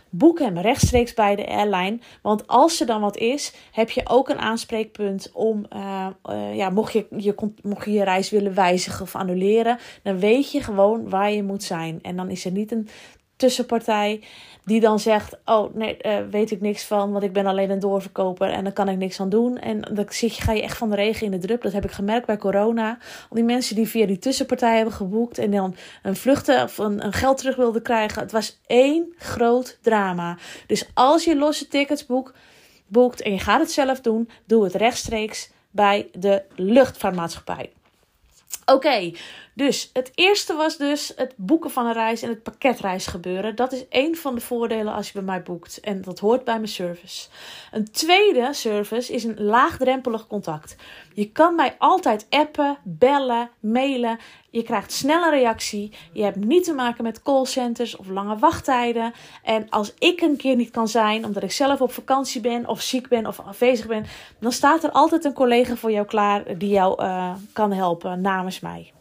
Boek 0.10 0.39
hem 0.39 0.58
rechtstreeks 0.58 1.13
bij 1.13 1.36
de 1.36 1.48
airline. 1.48 2.00
Want 2.22 2.48
als 2.48 2.79
er 2.79 2.86
dan 2.86 3.01
wat 3.01 3.17
is, 3.17 3.53
heb 3.72 3.89
je 3.89 4.01
ook 4.10 4.29
een 4.29 4.39
aanspreekpunt 4.39 5.29
om, 5.34 5.65
uh, 5.75 6.08
uh, 6.29 6.56
ja, 6.56 6.70
mocht 6.70 6.94
je, 6.94 7.08
je, 7.17 7.36
mocht 7.62 7.86
je 7.86 7.91
je 7.91 8.03
reis 8.03 8.29
willen 8.29 8.53
wijzigen 8.53 9.01
of 9.01 9.15
annuleren, 9.15 9.77
dan 10.03 10.20
weet 10.20 10.51
je 10.51 10.63
gewoon 10.63 11.10
waar 11.10 11.32
je 11.32 11.44
moet 11.44 11.63
zijn. 11.63 12.00
En 12.01 12.15
dan 12.15 12.29
is 12.29 12.46
er 12.46 12.51
niet 12.51 12.72
een 12.72 12.88
tussenpartij 13.38 14.24
die 14.67 14.79
dan 14.79 15.00
zegt: 15.00 15.38
Oh, 15.46 15.75
nee, 15.75 15.98
uh, 16.01 16.17
weet 16.32 16.51
ik 16.51 16.62
niks 16.62 16.84
van, 16.84 17.12
want 17.12 17.24
ik 17.24 17.34
ben 17.34 17.46
alleen 17.46 17.70
een 17.70 17.79
doorverkoper 17.79 18.50
en 18.50 18.63
dan 18.63 18.74
kan 18.74 18.89
ik 18.89 18.98
niks 18.98 19.20
aan 19.20 19.29
doen. 19.29 19.58
En 19.58 19.82
dan 19.82 20.06
zit 20.10 20.36
je, 20.36 20.41
ga 20.41 20.51
je 20.51 20.62
echt 20.62 20.77
van 20.77 20.89
de 20.89 20.96
regen 20.96 21.25
in 21.25 21.32
de 21.32 21.48
drup. 21.48 21.62
Dat 21.62 21.74
heb 21.74 21.84
ik 21.84 21.91
gemerkt 21.91 22.25
bij 22.25 22.38
corona. 22.38 22.98
Al 23.29 23.36
die 23.36 23.44
mensen 23.44 23.75
die 23.75 23.88
via 23.88 24.06
die 24.06 24.20
tussenpartij 24.20 24.75
hebben 24.75 24.94
geboekt 24.94 25.38
en 25.38 25.51
dan 25.51 25.75
een 26.03 26.15
vluchten 26.15 26.63
of 26.63 26.77
een, 26.77 27.13
geld 27.13 27.38
terug 27.38 27.56
wilden 27.56 27.82
krijgen. 27.82 28.22
Het 28.22 28.32
was 28.32 28.60
één 28.65 29.13
groot 29.17 29.77
drama. 29.82 30.38
Dus 30.67 30.89
als 30.94 31.24
je 31.24 31.36
losse 31.36 31.67
tickets 31.67 32.06
boekt, 32.06 32.34
boekt 32.88 33.22
en 33.22 33.32
je 33.32 33.39
gaat 33.39 33.60
het 33.60 33.72
zelf 33.72 34.01
doen, 34.01 34.29
doe 34.46 34.63
het 34.63 34.75
rechtstreeks 34.75 35.50
bij 35.72 36.10
de 36.13 36.44
luchtvaartmaatschappij. 36.56 37.72
Oké, 38.65 39.12
Dus 39.58 39.90
het 39.94 40.12
eerste 40.16 40.56
was 40.56 40.78
dus 40.78 41.14
het 41.16 41.34
boeken 41.36 41.72
van 41.72 41.86
een 41.86 41.94
reis 41.94 42.22
en 42.22 42.30
het 42.30 42.44
pakketreis 42.44 43.08
gebeuren. 43.08 43.56
Dat 43.56 43.72
is 43.72 43.88
één 43.88 44.16
van 44.16 44.36
de 44.36 44.42
voordelen 44.42 44.94
als 44.94 45.08
je 45.08 45.14
bij 45.14 45.22
mij 45.22 45.44
boekt. 45.44 45.80
En 45.80 46.02
dat 46.02 46.20
hoort 46.20 46.44
bij 46.44 46.56
mijn 46.56 46.68
service. 46.68 47.30
Een 47.72 47.92
tweede 47.92 48.54
service 48.54 49.14
is 49.14 49.24
een 49.24 49.44
laagdrempelig 49.44 50.28
contact. 50.28 50.76
Je 51.14 51.32
kan 51.32 51.56
mij 51.56 51.76
altijd 51.78 52.28
appen, 52.30 52.78
bellen, 52.84 53.50
mailen. 53.60 54.20
Je 54.50 54.64
krijgt 54.64 54.92
snelle 54.92 55.30
reactie. 55.30 55.94
Je 56.14 56.24
hebt 56.24 56.46
niet 56.46 56.64
te 56.64 56.74
maken 56.74 57.04
met 57.04 57.24
callcenters 57.24 57.96
of 57.96 58.08
lange 58.08 58.38
wachttijden. 58.38 59.14
En 59.44 59.70
als 59.70 59.94
ik 60.00 60.22
een 60.22 60.38
keer 60.38 60.56
niet 60.56 60.72
kan 60.72 60.88
zijn, 60.88 61.26
omdat 61.26 61.44
ik 61.44 61.52
zelf 61.52 61.82
op 61.82 61.92
vakantie 61.92 62.42
ben, 62.42 62.68
of 62.68 62.82
ziek 62.82 63.08
ben, 63.08 63.26
of 63.26 63.40
afwezig 63.40 63.88
ben, 63.88 64.06
dan 64.40 64.52
staat 64.52 64.84
er 64.84 64.92
altijd 64.92 65.26
een 65.26 65.34
collega 65.34 65.76
voor 65.76 65.92
jou 65.92 66.06
klaar 66.06 66.58
die 66.58 66.70
jou 66.70 67.04
uh, 67.04 67.34
kan 67.54 67.72
helpen 67.72 68.22
namens 68.22 68.60
mij. 68.60 68.92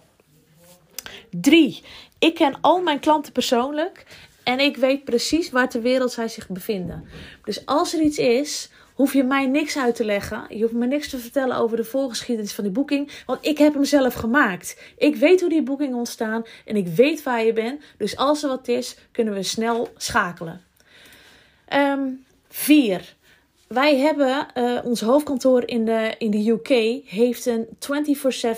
Drie, 1.30 1.82
ik 2.18 2.34
ken 2.34 2.60
al 2.60 2.82
mijn 2.82 3.00
klanten 3.00 3.32
persoonlijk 3.32 4.06
en 4.42 4.60
ik 4.60 4.76
weet 4.76 5.04
precies 5.04 5.50
waar 5.50 5.68
ter 5.68 5.82
wereld 5.82 6.12
zij 6.12 6.28
zich 6.28 6.48
bevinden. 6.48 7.08
Dus 7.44 7.66
als 7.66 7.94
er 7.94 8.00
iets 8.00 8.18
is, 8.18 8.70
hoef 8.94 9.12
je 9.12 9.24
mij 9.24 9.46
niks 9.46 9.78
uit 9.78 9.94
te 9.94 10.04
leggen. 10.04 10.44
Je 10.48 10.62
hoeft 10.62 10.74
me 10.74 10.86
niks 10.86 11.08
te 11.08 11.18
vertellen 11.18 11.56
over 11.56 11.76
de 11.76 11.84
voorgeschiedenis 11.84 12.52
van 12.52 12.64
die 12.64 12.72
boeking, 12.72 13.10
want 13.26 13.46
ik 13.46 13.58
heb 13.58 13.74
hem 13.74 13.84
zelf 13.84 14.14
gemaakt. 14.14 14.80
Ik 14.98 15.16
weet 15.16 15.40
hoe 15.40 15.50
die 15.50 15.62
boeking 15.62 15.94
ontstaan 15.94 16.44
en 16.64 16.76
ik 16.76 16.86
weet 16.86 17.22
waar 17.22 17.44
je 17.44 17.52
bent. 17.52 17.82
Dus 17.96 18.16
als 18.16 18.42
er 18.42 18.48
wat 18.48 18.68
is, 18.68 18.96
kunnen 19.12 19.34
we 19.34 19.42
snel 19.42 19.88
schakelen. 19.96 20.62
Um, 21.74 22.24
vier. 22.48 23.15
Wij 23.68 23.96
hebben 23.96 24.46
uh, 24.54 24.78
ons 24.84 25.00
hoofdkantoor 25.00 25.68
in 25.68 25.84
de, 25.84 26.14
in 26.18 26.30
de 26.30 26.50
UK 26.50 26.68
heeft 27.06 27.46
een 27.46 27.66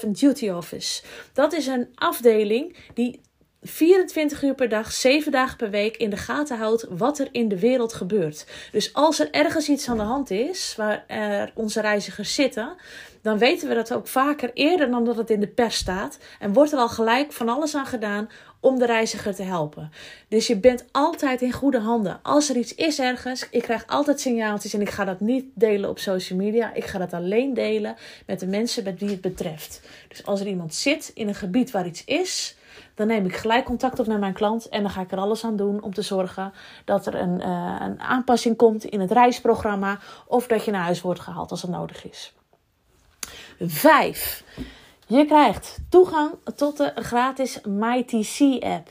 24/7 0.04 0.08
duty 0.08 0.48
office. 0.48 1.02
Dat 1.32 1.52
is 1.52 1.66
een 1.66 1.88
afdeling 1.94 2.76
die 2.94 3.20
24 3.62 4.42
uur 4.42 4.54
per 4.54 4.68
dag, 4.68 4.92
7 4.92 5.32
dagen 5.32 5.56
per 5.56 5.70
week 5.70 5.96
in 5.96 6.10
de 6.10 6.16
gaten 6.16 6.58
houdt 6.58 6.86
wat 6.90 7.18
er 7.18 7.28
in 7.32 7.48
de 7.48 7.58
wereld 7.58 7.92
gebeurt. 7.92 8.46
Dus 8.72 8.92
als 8.94 9.20
er 9.20 9.30
ergens 9.30 9.68
iets 9.68 9.88
aan 9.88 9.96
de 9.96 10.02
hand 10.02 10.30
is 10.30 10.74
waar 10.76 11.04
er 11.06 11.52
onze 11.54 11.80
reizigers 11.80 12.34
zitten, 12.34 12.76
dan 13.22 13.38
weten 13.38 13.68
we 13.68 13.74
dat 13.74 13.92
ook 13.92 14.06
vaker 14.06 14.50
eerder 14.54 14.90
dan 14.90 15.04
dat 15.04 15.16
het 15.16 15.30
in 15.30 15.40
de 15.40 15.48
pers 15.48 15.76
staat. 15.76 16.18
En 16.38 16.52
wordt 16.52 16.72
er 16.72 16.78
al 16.78 16.88
gelijk 16.88 17.32
van 17.32 17.48
alles 17.48 17.74
aan 17.74 17.86
gedaan 17.86 18.28
om 18.60 18.78
de 18.78 18.86
reiziger 18.86 19.34
te 19.34 19.42
helpen. 19.42 19.90
Dus 20.28 20.46
je 20.46 20.56
bent 20.56 20.84
altijd 20.92 21.42
in 21.42 21.52
goede 21.52 21.80
handen. 21.80 22.20
Als 22.22 22.50
er 22.50 22.56
iets 22.56 22.74
is 22.74 22.98
ergens, 22.98 23.48
ik 23.50 23.62
krijg 23.62 23.86
altijd 23.86 24.20
signaaltjes 24.20 24.74
en 24.74 24.80
ik 24.80 24.90
ga 24.90 25.04
dat 25.04 25.20
niet 25.20 25.44
delen 25.54 25.90
op 25.90 25.98
social 25.98 26.38
media. 26.38 26.74
Ik 26.74 26.84
ga 26.84 26.98
dat 26.98 27.12
alleen 27.12 27.54
delen 27.54 27.96
met 28.26 28.40
de 28.40 28.46
mensen 28.46 28.84
met 28.84 29.00
wie 29.00 29.10
het 29.10 29.20
betreft. 29.20 29.80
Dus 30.08 30.26
als 30.26 30.40
er 30.40 30.46
iemand 30.46 30.74
zit 30.74 31.10
in 31.14 31.28
een 31.28 31.34
gebied 31.34 31.70
waar 31.70 31.86
iets 31.86 32.04
is, 32.04 32.56
dan 32.94 33.06
neem 33.06 33.24
ik 33.24 33.36
gelijk 33.36 33.64
contact 33.64 33.98
op 33.98 34.06
met 34.06 34.20
mijn 34.20 34.32
klant 34.32 34.68
en 34.68 34.82
dan 34.82 34.90
ga 34.90 35.00
ik 35.00 35.12
er 35.12 35.18
alles 35.18 35.44
aan 35.44 35.56
doen 35.56 35.82
om 35.82 35.94
te 35.94 36.02
zorgen 36.02 36.52
dat 36.84 37.06
er 37.06 37.14
een, 37.14 37.40
uh, 37.40 37.76
een 37.80 38.00
aanpassing 38.00 38.56
komt 38.56 38.84
in 38.84 39.00
het 39.00 39.10
reisprogramma 39.12 39.98
of 40.26 40.46
dat 40.46 40.64
je 40.64 40.70
naar 40.70 40.82
huis 40.82 41.00
wordt 41.00 41.20
gehaald 41.20 41.50
als 41.50 41.62
het 41.62 41.70
nodig 41.70 42.08
is. 42.08 42.34
Vijf. 43.60 44.44
Je 45.08 45.24
krijgt 45.24 45.78
toegang 45.88 46.34
tot 46.56 46.76
de 46.76 46.92
gratis 46.94 47.60
MyTC-app. 47.64 48.88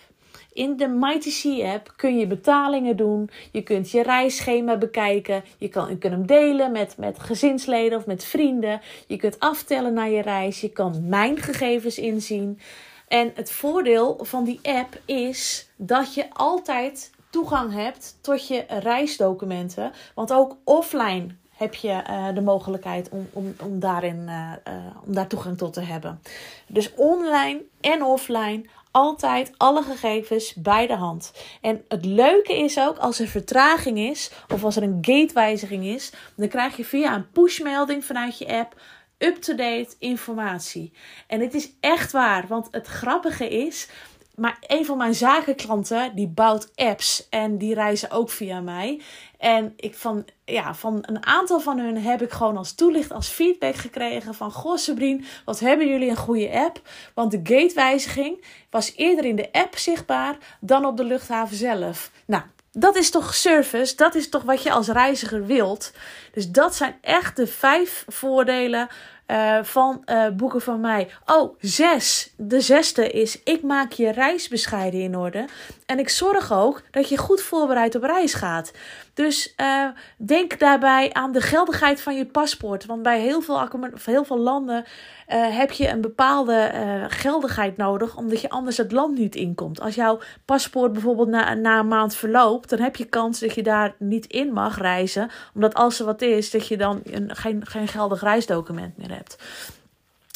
In 0.54 0.78
de 0.78 0.88
MyTC-app 0.88 1.94
kun 1.96 2.18
je 2.18 2.28
betalingen 2.28 2.98
doen. 2.98 3.30
Je 3.52 3.64
kunt 3.64 3.92
je 3.92 4.04
reisschema 4.04 4.78
bekijken. 4.78 5.44
Je, 5.58 5.68
kan, 5.68 5.88
kunt 5.88 6.14
hem 6.14 6.26
delen 6.26 6.72
met, 6.72 6.98
met 6.98 7.20
gezinsleden 7.20 7.98
of 7.98 8.06
met 8.06 8.24
vrienden. 8.24 8.82
Je 9.08 9.18
kunt 9.18 9.40
aftellen 9.40 9.94
naar 9.94 10.10
je 10.10 10.22
reis. 10.22 10.62
Je 10.62 10.70
kan 10.70 11.08
mijn 11.08 11.38
gegevens 11.38 11.98
inzien. 11.98 12.60
En 13.08 13.32
het 13.36 13.52
voordeel 13.52 14.20
van 14.22 14.44
die 14.44 14.60
app 14.64 15.00
is 15.06 15.70
dat 15.76 16.14
je 16.14 16.26
altijd 16.34 17.12
toegang 17.30 17.74
hebt 17.74 18.18
tot 18.22 18.48
je 18.48 18.66
reisdocumenten. 18.68 19.92
Want 20.16 20.34
ook 20.34 20.58
offline 20.64 21.28
heb 21.58 21.74
je 21.76 22.04
uh, 22.10 22.28
de 22.34 22.42
mogelijkheid 22.42 23.10
om, 23.10 23.30
om, 23.34 23.56
om, 23.64 23.80
daarin, 23.80 24.24
uh, 24.26 24.52
uh, 24.68 24.74
om 25.06 25.14
daar 25.14 25.28
toegang 25.28 25.58
tot 25.58 25.74
te 25.74 25.82
hebben. 25.82 26.22
Dus 26.68 26.94
online 26.96 27.64
en 27.82 28.04
offline 28.04 28.66
altijd 28.92 29.52
alle 29.58 29.84
gegevens 29.84 30.54
bij 30.54 30.88
de 30.88 30.96
hand. 30.96 31.34
En 31.62 31.84
het 31.88 32.06
leuke 32.06 32.58
is 32.58 32.80
ook 32.80 32.98
als 32.98 33.20
er 33.20 33.28
vertraging 33.28 34.00
is 34.00 34.32
of 34.54 34.64
als 34.64 34.76
er 34.76 34.84
een 34.84 34.98
gatewijziging 35.02 35.86
is, 35.86 36.12
dan 36.36 36.48
krijg 36.48 36.78
je 36.78 36.86
via 36.86 37.16
een 37.16 37.32
pushmelding 37.32 38.06
vanuit 38.06 38.38
je 38.38 38.48
app 38.48 38.82
up-to-date 39.18 39.96
informatie. 40.00 40.94
En 41.28 41.40
het 41.40 41.54
is 41.54 41.72
echt 41.80 42.12
waar, 42.12 42.48
want 42.48 42.68
het 42.72 42.88
grappige 42.88 43.50
is, 43.50 43.90
maar 44.40 44.58
een 44.68 44.86
van 44.86 44.98
mijn 44.98 45.16
zakenklanten 45.16 46.16
die 46.16 46.28
bouwt 46.28 46.72
apps 46.76 47.28
en 47.30 47.58
die 47.58 47.74
reizen 47.74 48.12
ook 48.12 48.30
via 48.30 48.60
mij. 48.60 49.02
En 49.38 49.74
ik 49.76 49.96
van, 49.96 50.26
ja, 50.46 50.76
van 50.76 51.00
een 51.02 51.26
aantal 51.26 51.60
van 51.60 51.80
hun 51.80 51.98
heb 51.98 52.22
ik 52.22 52.32
gewoon 52.32 52.58
als 52.58 52.74
toelicht, 52.74 53.12
als 53.12 53.28
feedback 53.28 53.76
gekregen 53.76 54.34
van... 54.34 54.52
Goh 54.52 54.78
Sabrine, 54.78 55.24
wat 55.46 55.60
hebben 55.60 55.88
jullie 55.88 56.10
een 56.10 56.16
goede 56.16 56.52
app? 56.52 56.82
Want 57.14 57.32
de 57.32 57.40
gatewijziging 57.44 58.44
was 58.70 58.94
eerder 58.96 59.26
in 59.26 59.36
de 59.36 59.52
app 59.52 59.78
zichtbaar 59.78 60.38
dan 60.60 60.86
op 60.86 60.98
de 60.98 61.04
luchthaven 61.04 61.58
zelf. 61.58 62.12
Nou, 62.26 62.44
dat 62.72 62.96
is 62.96 63.10
toch 63.10 63.36
service, 63.36 63.96
dat 63.96 64.16
is 64.16 64.30
toch 64.30 64.44
wat 64.44 64.64
je 64.64 64.72
als 64.72 64.88
reiziger 64.88 65.46
wilt. 65.46 65.94
Dus 66.32 66.50
dat 66.50 66.76
zijn 66.76 66.96
echt 67.02 67.36
de 67.36 67.48
vijf 67.48 68.06
voordelen 68.08 68.88
uh, 69.32 69.64
van 69.64 70.04
uh, 70.06 70.28
boeken 70.30 70.62
van 70.62 70.80
mij. 70.80 71.10
Oh, 71.26 71.56
zes. 71.60 72.34
De 72.38 72.62
zesde 72.62 73.10
is: 73.10 73.44
ik 73.44 73.62
maak 73.62 73.92
je 73.92 74.12
reisbescheiden 74.12 75.00
in 75.00 75.18
orde. 75.18 75.46
En 75.88 76.00
ik 76.00 76.10
zorg 76.10 76.54
ook 76.54 76.82
dat 76.92 77.10
je 77.10 77.18
goed 77.18 77.42
voorbereid 77.42 77.96
op 77.96 78.04
reis 78.04 78.34
gaat. 78.34 78.72
Dus 79.14 79.54
uh, 79.58 79.88
denk 80.18 80.60
daarbij 80.60 81.14
aan 81.14 81.32
de 81.32 81.42
geldigheid 81.42 82.02
van 82.02 82.16
je 82.16 82.26
paspoort. 82.26 82.86
Want 82.86 83.04
bij 83.04 83.20
heel 83.20 83.42
veel, 83.42 83.68
heel 84.04 84.24
veel 84.24 84.38
landen 84.38 84.86
uh, 85.28 85.58
heb 85.58 85.72
je 85.72 85.88
een 85.88 86.02
bepaalde 86.02 86.72
uh, 86.74 87.06
geldigheid 87.08 87.78
nodig, 87.78 88.18
omdat 88.18 88.42
je 88.42 88.50
anders 88.50 88.78
het 88.78 88.92
land 88.92 89.18
niet 89.18 89.36
inkomt. 89.36 89.82
Als 89.82 89.96
jouw 89.96 90.20
paspoort 90.46 90.94
bijvoorbeeld 90.94 91.30
na, 91.30 91.54
na 91.54 91.80
een 91.80 91.88
maand 91.88 92.16
verloopt, 92.16 92.70
dan 92.70 92.80
heb 92.80 92.96
je 92.96 93.06
kans 93.06 93.40
dat 93.40 93.56
je 93.56 93.64
daar 93.64 93.96
niet 94.00 94.26
in 94.26 94.54
mag 94.54 94.78
reizen. 94.78 95.30
Omdat 95.54 95.74
als 95.74 96.00
er 96.00 96.06
wat 96.06 96.22
is, 96.22 96.52
dat 96.52 96.68
je 96.68 96.78
dan 96.78 97.02
een, 97.04 97.36
geen, 97.36 97.66
geen 97.66 97.88
geldig 97.88 98.22
reisdocument 98.22 98.98
meer 98.98 99.12
hebt. 99.16 99.38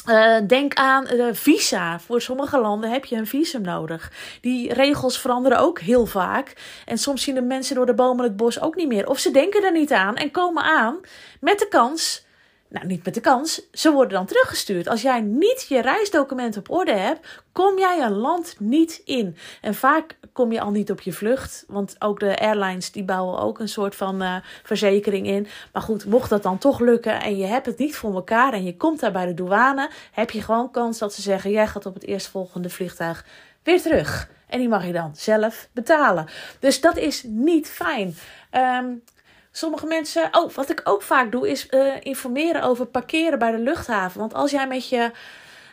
Uh, 0.10 0.38
denk 0.48 0.74
aan 0.74 1.14
uh, 1.14 1.28
visa. 1.32 2.00
Voor 2.00 2.22
sommige 2.22 2.60
landen 2.60 2.92
heb 2.92 3.06
je 3.06 3.16
een 3.16 3.28
visum 3.28 3.62
nodig. 3.62 4.12
Die 4.42 4.74
regels 4.74 5.20
veranderen 5.20 5.60
ook 5.60 5.80
heel 5.80 6.06
vaak. 6.06 6.54
En 6.86 6.98
soms 6.98 7.24
zien 7.24 7.36
de 7.36 7.42
mensen 7.42 7.76
door 7.76 7.86
de 7.86 7.94
bomen 7.94 8.24
het 8.24 8.36
bos 8.36 8.62
ook 8.62 8.76
niet 8.76 8.88
meer. 8.88 9.08
Of 9.08 9.20
ze 9.20 9.32
denken 9.32 9.64
er 9.64 9.72
niet 9.72 9.92
aan 9.92 10.16
en 10.16 10.32
komen 10.32 10.64
aan 10.64 11.00
met 11.40 11.60
de 11.60 11.68
kans 11.68 12.26
nou, 12.72 12.86
niet 12.86 13.06
met 13.06 13.14
de 13.14 13.20
kans. 13.20 13.62
Ze 13.72 13.92
worden 13.92 14.14
dan 14.14 14.26
teruggestuurd. 14.26 14.88
Als 14.88 15.02
jij 15.02 15.22
niet 15.22 15.66
je 15.70 15.82
reisdocument 15.82 16.58
op 16.58 16.70
orde 16.70 16.94
hebt, 16.94 17.42
kom 17.52 17.78
jij 17.78 18.02
een 18.02 18.16
land 18.16 18.56
niet 18.60 19.02
in. 19.06 19.38
En 19.62 19.76
vaak 19.76 20.18
kom 20.34 20.52
je 20.52 20.62
al 20.62 20.72
niet 20.72 20.92
op 20.92 21.02
je 21.02 21.14
vlucht. 21.14 21.66
Want 21.68 21.96
ook 22.00 22.20
de 22.20 22.40
airlines 22.40 22.92
die 22.92 23.04
bouwen 23.04 23.40
ook 23.40 23.60
een 23.60 23.70
soort 23.70 23.96
van 23.96 24.22
uh, 24.22 24.36
verzekering 24.64 25.28
in. 25.28 25.48
Maar 25.74 25.82
goed, 25.82 26.06
mocht 26.06 26.30
dat 26.30 26.44
dan 26.44 26.58
toch 26.58 26.80
lukken 26.80 27.22
en 27.22 27.38
je 27.38 27.46
hebt 27.46 27.66
het 27.66 27.78
niet 27.78 27.96
voor 27.96 28.14
elkaar 28.14 28.54
en 28.54 28.64
je 28.64 28.78
komt 28.78 29.00
daar 29.00 29.12
bij 29.12 29.26
de 29.26 29.34
douane, 29.34 29.90
heb 30.12 30.32
je 30.32 30.42
gewoon 30.42 30.72
kans 30.72 30.98
dat 30.98 31.14
ze 31.14 31.22
zeggen: 31.22 31.52
jij 31.52 31.68
gaat 31.68 31.86
op 31.86 31.94
het 31.94 32.06
eerstvolgende 32.06 32.70
vliegtuig 32.70 33.26
weer 33.64 33.82
terug. 33.82 34.30
En 34.48 34.60
die 34.60 34.70
mag 34.70 34.86
je 34.86 34.94
dan 34.94 35.12
zelf 35.16 35.70
betalen. 35.72 36.26
Dus 36.60 36.82
dat 36.82 36.98
is 36.98 37.24
niet 37.24 37.70
fijn. 37.70 38.16
Um, 38.52 39.04
Sommige 39.52 39.86
mensen, 39.86 40.28
oh, 40.32 40.52
wat 40.52 40.70
ik 40.70 40.82
ook 40.84 41.02
vaak 41.02 41.32
doe, 41.32 41.50
is 41.50 41.68
uh, 41.70 41.94
informeren 42.00 42.64
over 42.64 42.86
parkeren 42.86 43.40
bij 43.40 43.52
de 43.52 43.60
luchthaven. 43.60 44.20
Want 44.20 44.34
als 44.34 44.52
jij 44.52 44.68
met 44.68 44.90
je, 44.90 45.12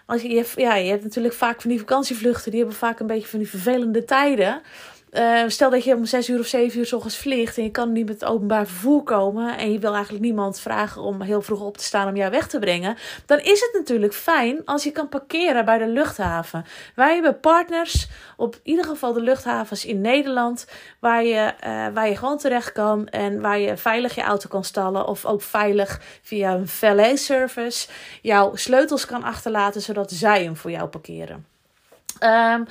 als 0.07 0.23
je, 0.23 0.47
ja, 0.57 0.75
je 0.75 0.91
hebt 0.91 1.03
natuurlijk 1.03 1.35
vaak 1.35 1.61
van 1.61 1.71
die 1.71 1.79
vakantievluchten, 1.79 2.51
die 2.51 2.61
hebben 2.61 2.79
vaak 2.79 3.01
een 3.01 3.07
beetje 3.07 3.29
van 3.29 3.38
die 3.38 3.49
vervelende 3.49 4.05
tijden. 4.05 4.62
Uh, 5.12 5.42
stel 5.47 5.71
dat 5.71 5.85
je 5.85 5.94
om 5.94 6.05
6 6.05 6.29
uur 6.29 6.38
of 6.38 6.47
7 6.47 6.79
uur 6.79 6.87
s 6.87 6.92
ochtends 6.92 7.16
vliegt 7.16 7.57
en 7.57 7.62
je 7.62 7.71
kan 7.71 7.92
niet 7.92 8.07
met 8.07 8.21
het 8.21 8.31
openbaar 8.31 8.66
vervoer 8.66 9.03
komen 9.03 9.59
en 9.59 9.73
je 9.73 9.79
wil 9.79 9.94
eigenlijk 9.94 10.25
niemand 10.25 10.61
vragen 10.61 11.03
om 11.03 11.21
heel 11.21 11.42
vroeg 11.42 11.61
op 11.61 11.77
te 11.77 11.85
staan 11.85 12.09
om 12.09 12.16
jou 12.16 12.31
weg 12.31 12.49
te 12.49 12.59
brengen, 12.59 12.97
dan 13.27 13.38
is 13.38 13.61
het 13.61 13.71
natuurlijk 13.73 14.14
fijn 14.14 14.64
als 14.64 14.85
je 14.85 14.90
kan 14.90 15.09
parkeren 15.09 15.64
bij 15.64 15.79
de 15.79 15.87
luchthaven. 15.87 16.64
Wij 16.94 17.14
hebben 17.14 17.40
partners, 17.40 18.09
op 18.37 18.61
ieder 18.62 18.85
geval 18.85 19.12
de 19.12 19.21
luchthavens 19.21 19.85
in 19.85 20.01
Nederland, 20.01 20.66
waar 21.01 21.25
je, 21.25 21.53
uh, 21.66 21.87
waar 21.94 22.09
je 22.09 22.16
gewoon 22.16 22.38
terecht 22.38 22.73
kan 22.73 23.09
en 23.09 23.40
waar 23.40 23.59
je 23.59 23.77
veilig 23.77 24.14
je 24.14 24.23
auto 24.23 24.49
kan 24.49 24.64
stallen 24.64 25.07
of 25.07 25.25
ook 25.25 25.42
veilig 25.42 26.01
via 26.23 26.55
een 26.55 26.68
valet 26.68 27.21
service 27.21 27.88
jouw 28.23 28.55
sleutels 28.55 29.07
kan 29.07 29.23
achterlaten 29.23 29.81
zodat 29.81 30.11
zij 30.11 30.44
hem 30.44 30.57
voor 30.57 30.71
jou 30.71 30.88
parkeren. 30.88 31.47
Um, 32.21 32.66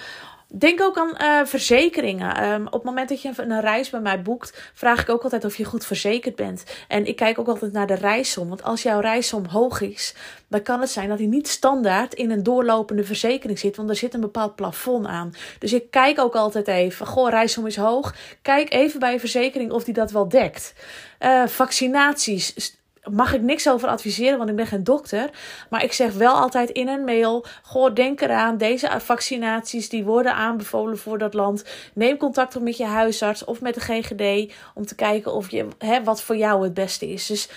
Denk 0.50 0.82
ook 0.82 0.98
aan 0.98 1.18
uh, 1.22 1.46
verzekeringen. 1.46 2.44
Um, 2.44 2.66
op 2.66 2.74
het 2.74 2.84
moment 2.84 3.10
dat 3.10 3.22
je 3.22 3.32
een, 3.36 3.62
reis 3.62 3.90
bij 3.90 4.00
mij 4.00 4.22
boekt, 4.22 4.72
vraag 4.74 5.02
ik 5.02 5.10
ook 5.10 5.24
altijd 5.24 5.46
of 5.46 5.56
je 5.56 5.64
goed 5.64 5.86
verzekerd 5.86 6.36
bent. 6.36 6.64
En 6.88 7.06
ik 7.06 7.16
kijk 7.16 7.40
ook 7.40 7.48
altijd 7.48 7.72
naar 7.72 7.88
de 7.88 7.94
reissom. 7.94 8.48
Want 8.50 8.64
als 8.64 8.84
jouw 8.84 9.00
reissom 9.00 9.46
hoog 9.46 9.82
is, 9.82 10.16
dan 10.48 10.62
kan 10.62 10.80
het 10.82 10.90
zijn 10.90 11.10
dat 11.10 11.18
hij 11.18 11.28
niet 11.28 11.48
standaard 11.48 12.14
in 12.14 12.32
een 12.32 12.44
doorlopende 12.44 13.04
verzekering 13.04 13.60
zit. 13.60 13.76
Want 13.76 13.90
er 13.90 13.96
zit 13.96 14.14
een 14.14 14.22
bepaald 14.22 14.56
plafond 14.56 15.06
aan. 15.06 15.34
Dus 15.60 15.74
ik 15.74 15.92
kijk 15.92 16.20
ook 16.20 16.36
altijd 16.36 16.68
even. 16.68 17.06
Goh, 17.06 17.30
reissom 17.30 17.66
is 17.66 17.78
hoog. 17.78 18.16
Kijk 18.42 18.74
even 18.74 19.00
bij 19.00 19.12
je 19.12 19.20
verzekering 19.20 19.72
of 19.72 19.84
die 19.84 19.94
dat 19.94 20.12
wel 20.12 20.30
dekt. 20.30 20.74
Uh, 21.20 21.48
vaccinaties 21.48 22.76
mag 23.12 23.34
ik 23.34 23.42
niks 23.42 23.70
over 23.70 23.88
adviseren, 23.88 24.38
want 24.38 24.50
ik 24.50 24.56
ben 24.56 24.68
geen 24.68 24.84
dokter. 24.84 25.30
Maar 25.70 25.84
ik 25.84 25.94
zeg 25.94 26.14
wel 26.14 26.34
altijd 26.34 26.70
in 26.70 26.88
een 26.88 27.04
mail: 27.04 27.46
Goh, 27.62 27.94
denk 27.94 28.22
eraan, 28.22 28.58
deze 28.58 28.90
vaccinaties 28.98 29.90
die 29.90 30.04
worden 30.04 30.34
aanbevolen 30.34 30.98
voor 30.98 31.18
dat 31.18 31.34
land. 31.34 31.64
Neem 31.94 32.18
contact 32.18 32.56
op 32.56 32.62
met 32.62 32.78
je 32.78 32.86
huisarts 32.86 33.46
of 33.46 33.62
met 33.62 33.74
de 33.74 33.80
GGD 33.80 34.54
om 34.74 34.86
te 34.86 34.96
kijken 34.96 35.34
of 35.34 35.52
je, 35.52 35.68
hè, 35.78 36.04
wat 36.04 36.22
voor 36.22 36.38
jou 36.38 36.64
het 36.64 36.74
beste 36.74 37.08
is. 37.08 37.26
Dus 37.26 37.50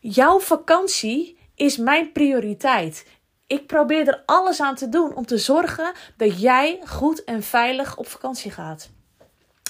jouw 0.00 0.40
vakantie 0.40 1.38
is 1.54 1.76
mijn 1.76 2.12
prioriteit. 2.12 3.06
Ik 3.46 3.66
probeer 3.66 4.08
er 4.08 4.22
alles 4.26 4.60
aan 4.60 4.74
te 4.74 4.88
doen 4.88 5.14
om 5.14 5.26
te 5.26 5.38
zorgen 5.38 5.92
dat 6.16 6.40
jij 6.40 6.80
goed 6.84 7.24
en 7.24 7.42
veilig 7.42 7.96
op 7.96 8.06
vakantie 8.06 8.50
gaat. 8.50 8.90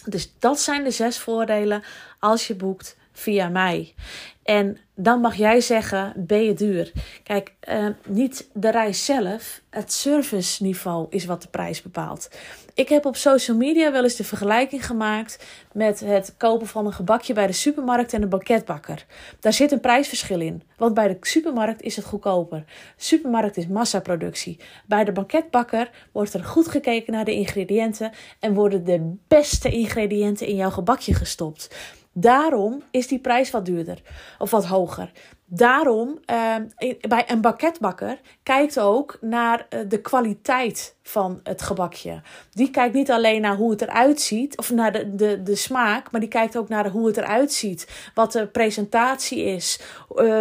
Dus 0.05 0.35
dat 0.39 0.61
zijn 0.61 0.85
de 0.85 0.91
zes 0.91 1.19
voordelen 1.19 1.83
als 2.19 2.47
je 2.47 2.55
boekt 2.55 2.97
via 3.15 3.49
mij. 3.49 3.95
En 4.43 4.79
dan 4.95 5.21
mag 5.21 5.35
jij 5.35 5.61
zeggen: 5.61 6.13
ben 6.17 6.45
je 6.45 6.55
duur? 6.55 6.93
Kijk, 7.23 7.53
uh, 7.69 7.87
niet 8.07 8.49
de 8.53 8.71
reis 8.71 9.05
zelf, 9.05 9.61
het 9.71 9.93
serviceniveau 9.93 11.07
is 11.11 11.25
wat 11.25 11.43
de 11.43 11.49
prijs 11.49 11.83
bepaalt. 11.83 12.29
Ik 12.75 12.89
heb 12.89 13.05
op 13.05 13.17
social 13.17 13.57
media 13.57 13.93
wel 13.93 14.03
eens 14.03 14.17
de 14.17 14.25
vergelijking 14.25 14.87
gemaakt 14.87 15.45
met 15.73 16.01
het 16.01 16.35
kopen 16.37 16.67
van 16.67 16.87
een 16.87 16.93
gebakje 16.93 17.33
bij 17.33 17.47
de 17.47 17.53
supermarkt 17.53 18.13
en 18.13 18.23
een 18.23 18.29
banketbakker. 18.29 19.07
Daar 19.41 19.53
zit 19.53 19.73
een 19.73 19.81
prijsverschil 19.81 20.41
in, 20.41 20.63
want 20.77 20.95
bij 20.95 21.09
de 21.09 21.17
supermarkt 21.21 21.83
is 21.83 21.97
het 21.97 22.05
goedkoper. 22.05 22.65
Supermarkt 22.97 23.57
is 23.57 23.67
massaproductie. 23.67 24.61
Bij 24.87 25.05
de 25.05 25.13
banketbakker 25.13 25.91
wordt 26.13 26.35
er 26.35 26.45
goed 26.45 26.69
gekeken 26.69 27.13
naar 27.13 27.25
de 27.25 27.35
ingrediënten 27.35 28.13
en 28.41 28.55
worden 28.55 28.85
de 28.85 29.15
beste 29.29 29.71
ingrediënten 29.71 30.47
in 30.47 30.57
jouw 30.57 30.71
gebakje 30.71 31.15
gestopt. 31.15 31.69
Daarom 32.17 32.83
is 32.91 33.07
die 33.07 33.19
prijs 33.19 33.51
wat 33.51 33.65
duurder 33.65 34.03
of 34.39 34.51
wat 34.51 34.67
hoger. 34.67 35.11
Daarom, 35.47 36.19
uh, 36.31 36.55
bij 37.09 37.25
een 37.27 37.41
bakketbakker 37.41 38.21
kijkt 38.43 38.81
ook 38.81 39.19
naar 39.21 39.67
uh, 39.71 39.81
de 39.89 40.01
kwaliteit 40.01 40.97
van 41.03 41.41
het 41.43 41.63
gebakje. 41.63 42.21
Die 42.51 42.71
kijkt 42.71 42.95
niet 42.95 43.11
alleen 43.11 43.41
naar 43.41 43.57
hoe 43.57 43.71
het 43.71 43.83
eruit 43.83 44.21
ziet, 44.21 44.59
of 44.59 44.71
naar 44.71 44.93
de, 44.93 45.15
de, 45.15 45.43
de 45.43 45.57
smaak, 45.57 46.11
maar 46.11 46.21
die 46.21 46.29
kijkt 46.29 46.57
ook 46.57 46.69
naar 46.69 46.89
hoe 46.89 47.07
het 47.07 47.17
eruit 47.17 47.53
ziet. 47.53 48.11
Wat 48.15 48.33
de 48.33 48.47
presentatie 48.47 49.45
is. 49.45 49.81
Uh, 50.17 50.39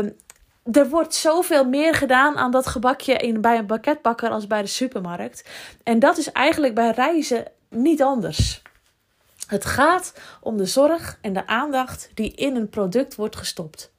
er 0.72 0.90
wordt 0.90 1.16
zoveel 1.16 1.66
meer 1.66 1.94
gedaan 1.94 2.38
aan 2.38 2.52
dat 2.52 2.68
gebakje 2.68 3.14
in, 3.14 3.42
bij 3.42 3.58
een 3.58 3.68
bakketbakker 3.68 4.30
als 4.30 4.48
bij 4.48 4.62
de 4.62 4.68
supermarkt. 4.68 5.50
En 5.84 6.00
dat 6.00 6.18
is 6.18 6.32
eigenlijk 6.32 6.76
bij 6.76 6.92
reizen 6.92 7.46
niet 7.70 8.02
anders. 8.02 8.62
Het 9.54 9.66
gaat 9.66 10.14
om 10.42 10.58
de 10.58 10.66
zorg 10.66 11.18
en 11.22 11.34
de 11.34 11.48
aandacht 11.48 12.10
die 12.14 12.32
in 12.32 12.56
een 12.56 12.70
product 12.70 13.16
wordt 13.16 13.36
gestopt. 13.36 13.92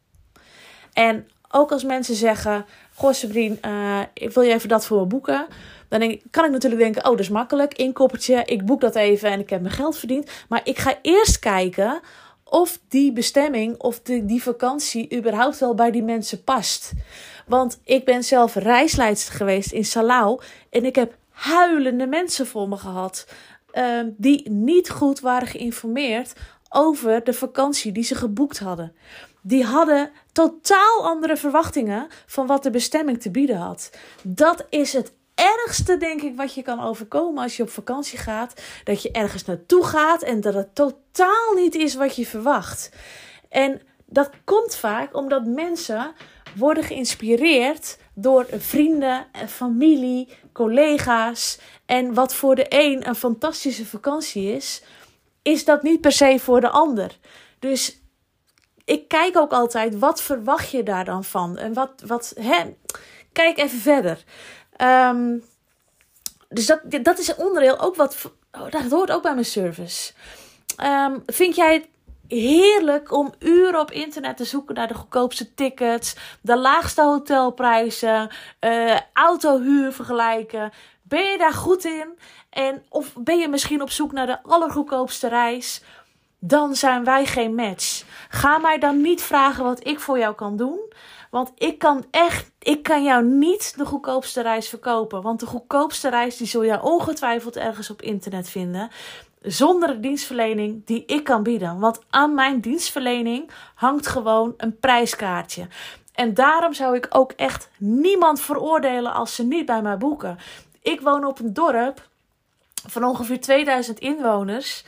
En 0.92 1.28
ook 1.50 1.72
als 1.72 1.84
mensen 1.84 2.14
zeggen: 2.14 2.66
Goh, 2.94 3.12
Sabrine, 3.12 3.56
uh, 3.64 4.30
wil 4.32 4.42
je 4.42 4.52
even 4.52 4.68
dat 4.68 4.86
voor 4.86 5.00
me 5.00 5.06
boeken? 5.06 5.46
Dan 5.88 6.00
denk 6.00 6.12
ik, 6.12 6.22
kan 6.30 6.44
ik 6.44 6.50
natuurlijk 6.50 6.82
denken: 6.82 7.04
Oh, 7.04 7.10
dat 7.10 7.20
is 7.20 7.28
makkelijk. 7.28 7.74
Inkoppertje, 7.74 8.42
ik 8.44 8.66
boek 8.66 8.80
dat 8.80 8.94
even 8.94 9.30
en 9.30 9.40
ik 9.40 9.50
heb 9.50 9.60
mijn 9.60 9.74
geld 9.74 9.98
verdiend. 9.98 10.30
Maar 10.48 10.60
ik 10.64 10.78
ga 10.78 10.98
eerst 11.02 11.38
kijken 11.38 12.00
of 12.44 12.78
die 12.88 13.12
bestemming 13.12 13.80
of 13.80 14.00
die, 14.00 14.24
die 14.24 14.42
vakantie 14.42 15.16
überhaupt 15.16 15.58
wel 15.58 15.74
bij 15.74 15.90
die 15.90 16.02
mensen 16.02 16.44
past. 16.44 16.92
Want 17.46 17.80
ik 17.84 18.04
ben 18.04 18.24
zelf 18.24 18.54
reisleidster 18.54 19.34
geweest 19.34 19.72
in 19.72 19.84
Salau 19.84 20.40
en 20.70 20.84
ik 20.84 20.94
heb 20.94 21.16
huilende 21.30 22.06
mensen 22.06 22.46
voor 22.46 22.68
me 22.68 22.76
gehad. 22.76 23.26
Ehm, 23.74 24.10
die 24.16 24.50
niet 24.50 24.90
goed 24.90 25.20
waren 25.20 25.48
geïnformeerd 25.48 26.32
over 26.68 27.24
de 27.24 27.32
vakantie 27.32 27.92
die 27.92 28.04
ze 28.04 28.14
geboekt 28.14 28.58
hadden. 28.58 28.92
Die 29.42 29.64
hadden 29.64 30.10
totaal 30.32 31.06
andere 31.06 31.36
verwachtingen 31.36 32.06
van 32.26 32.46
wat 32.46 32.62
de 32.62 32.70
bestemming 32.70 33.20
te 33.20 33.30
bieden 33.30 33.56
had. 33.56 33.90
Dat 34.22 34.66
is 34.70 34.92
het 34.92 35.12
ergste, 35.34 35.96
denk 35.96 36.22
ik, 36.22 36.36
wat 36.36 36.54
je 36.54 36.62
kan 36.62 36.80
overkomen 36.80 37.42
als 37.42 37.56
je 37.56 37.62
op 37.62 37.70
vakantie 37.70 38.18
gaat. 38.18 38.62
Dat 38.84 39.02
je 39.02 39.10
ergens 39.10 39.44
naartoe 39.44 39.84
gaat 39.84 40.22
en 40.22 40.40
dat 40.40 40.54
het 40.54 40.74
totaal 40.74 41.52
niet 41.54 41.74
is 41.74 41.94
wat 41.94 42.16
je 42.16 42.26
verwacht. 42.26 42.90
En 43.48 43.80
dat 44.06 44.30
komt 44.44 44.76
vaak 44.76 45.16
omdat 45.16 45.46
mensen 45.46 46.12
worden 46.56 46.84
geïnspireerd 46.84 47.98
door 48.14 48.46
vrienden, 48.50 49.26
familie, 49.48 50.28
collega's. 50.54 51.58
En 51.86 52.14
wat 52.14 52.34
voor 52.34 52.54
de 52.54 52.66
een 52.68 53.08
een 53.08 53.14
fantastische 53.14 53.86
vakantie 53.86 54.52
is, 54.52 54.82
is 55.42 55.64
dat 55.64 55.82
niet 55.82 56.00
per 56.00 56.12
se 56.12 56.38
voor 56.38 56.60
de 56.60 56.68
ander. 56.68 57.18
Dus 57.58 57.98
ik 58.84 59.08
kijk 59.08 59.36
ook 59.36 59.52
altijd, 59.52 59.98
wat 59.98 60.22
verwacht 60.22 60.70
je 60.70 60.82
daar 60.82 61.04
dan 61.04 61.24
van? 61.24 61.58
En 61.58 61.72
wat, 61.72 62.02
wat 62.06 62.34
hè? 62.40 62.74
kijk 63.32 63.58
even 63.58 63.78
verder. 63.78 64.24
Um, 64.82 65.44
dus 66.48 66.66
dat, 66.66 66.80
dat 67.02 67.18
is 67.18 67.28
een 67.28 67.44
onderdeel 67.44 67.80
ook 67.80 67.96
wat, 67.96 68.32
oh, 68.52 68.70
dat 68.70 68.90
hoort 68.90 69.10
ook 69.10 69.22
bij 69.22 69.34
mijn 69.34 69.44
service. 69.44 70.12
Um, 70.82 71.22
vind 71.26 71.56
jij 71.56 71.74
het 71.74 71.88
heerlijk 72.28 73.12
om 73.12 73.34
uren 73.38 73.80
op 73.80 73.90
internet 73.90 74.36
te 74.36 74.44
zoeken 74.44 74.74
naar 74.74 74.88
de 74.88 74.94
goedkoopste 74.94 75.54
tickets, 75.54 76.16
de 76.40 76.58
laagste 76.58 77.02
hotelprijzen, 77.02 78.30
uh, 78.60 78.98
autohuur 79.12 79.92
vergelijken. 79.92 80.72
Ben 81.02 81.30
je 81.30 81.38
daar 81.38 81.52
goed 81.52 81.84
in? 81.84 82.18
En 82.50 82.82
of 82.88 83.12
ben 83.16 83.38
je 83.38 83.48
misschien 83.48 83.82
op 83.82 83.90
zoek 83.90 84.12
naar 84.12 84.26
de 84.26 84.42
allergoedkoopste 84.42 85.28
reis? 85.28 85.82
Dan 86.38 86.74
zijn 86.74 87.04
wij 87.04 87.26
geen 87.26 87.54
match. 87.54 88.04
Ga 88.28 88.58
mij 88.58 88.78
dan 88.78 89.00
niet 89.00 89.22
vragen 89.22 89.64
wat 89.64 89.86
ik 89.86 90.00
voor 90.00 90.18
jou 90.18 90.34
kan 90.34 90.56
doen. 90.56 90.92
Want 91.30 91.52
ik 91.54 91.78
kan 91.78 92.04
echt, 92.10 92.50
ik 92.58 92.82
kan 92.82 93.04
jou 93.04 93.24
niet 93.24 93.74
de 93.76 93.86
goedkoopste 93.86 94.42
reis 94.42 94.68
verkopen. 94.68 95.22
Want 95.22 95.40
de 95.40 95.46
goedkoopste 95.46 96.10
reis 96.10 96.36
die 96.36 96.46
zul 96.46 96.62
je 96.62 96.82
ongetwijfeld 96.82 97.56
ergens 97.56 97.90
op 97.90 98.02
internet 98.02 98.48
vinden 98.48 98.90
zonder 99.44 99.88
de 99.88 100.00
dienstverlening 100.00 100.82
die 100.84 101.04
ik 101.06 101.24
kan 101.24 101.42
bieden. 101.42 101.78
Want 101.78 102.00
aan 102.10 102.34
mijn 102.34 102.60
dienstverlening 102.60 103.50
hangt 103.74 104.06
gewoon 104.06 104.54
een 104.56 104.78
prijskaartje. 104.78 105.66
En 106.14 106.34
daarom 106.34 106.72
zou 106.72 106.96
ik 106.96 107.06
ook 107.10 107.32
echt 107.32 107.68
niemand 107.78 108.40
veroordelen 108.40 109.12
als 109.12 109.34
ze 109.34 109.44
niet 109.44 109.66
bij 109.66 109.82
mij 109.82 109.96
boeken. 109.96 110.38
Ik 110.82 111.00
woon 111.00 111.24
op 111.24 111.38
een 111.38 111.52
dorp 111.52 112.08
van 112.88 113.04
ongeveer 113.04 113.40
2000 113.40 113.98
inwoners. 113.98 114.84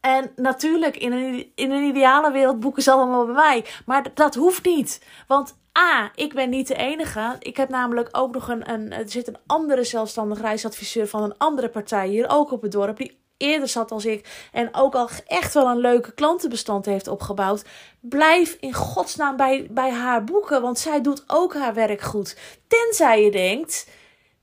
En 0.00 0.32
natuurlijk, 0.36 0.96
in 0.96 1.12
een, 1.12 1.52
in 1.54 1.70
een 1.70 1.84
ideale 1.84 2.32
wereld 2.32 2.60
boeken 2.60 2.82
ze 2.82 2.92
allemaal 2.92 3.24
bij 3.24 3.34
mij. 3.34 3.64
Maar 3.86 4.06
dat 4.14 4.34
hoeft 4.34 4.64
niet. 4.64 5.04
Want 5.26 5.58
A, 5.78 6.10
ik 6.14 6.34
ben 6.34 6.50
niet 6.50 6.68
de 6.68 6.74
enige. 6.74 7.36
Ik 7.38 7.56
heb 7.56 7.68
namelijk 7.68 8.08
ook 8.12 8.34
nog 8.34 8.48
een, 8.48 8.70
een. 8.70 8.92
Er 8.92 9.10
zit 9.10 9.28
een 9.28 9.38
andere 9.46 9.84
zelfstandig 9.84 10.40
reisadviseur 10.40 11.08
van 11.08 11.22
een 11.22 11.38
andere 11.38 11.68
partij 11.68 12.08
hier 12.08 12.28
ook 12.28 12.50
op 12.50 12.62
het 12.62 12.72
dorp. 12.72 12.96
Die 12.96 13.19
eerder 13.40 13.68
zat 13.68 13.90
als 13.90 14.04
ik 14.04 14.48
en 14.52 14.68
ook 14.74 14.94
al 14.94 15.08
echt 15.26 15.54
wel 15.54 15.66
een 15.66 15.78
leuke 15.78 16.12
klantenbestand 16.12 16.86
heeft 16.86 17.08
opgebouwd, 17.08 17.64
blijf 18.00 18.56
in 18.60 18.74
godsnaam 18.74 19.36
bij, 19.36 19.66
bij 19.70 19.90
haar 19.90 20.24
boeken, 20.24 20.62
want 20.62 20.78
zij 20.78 21.00
doet 21.00 21.24
ook 21.26 21.54
haar 21.54 21.74
werk 21.74 22.00
goed. 22.00 22.36
Tenzij 22.66 23.24
je 23.24 23.30
denkt, 23.30 23.86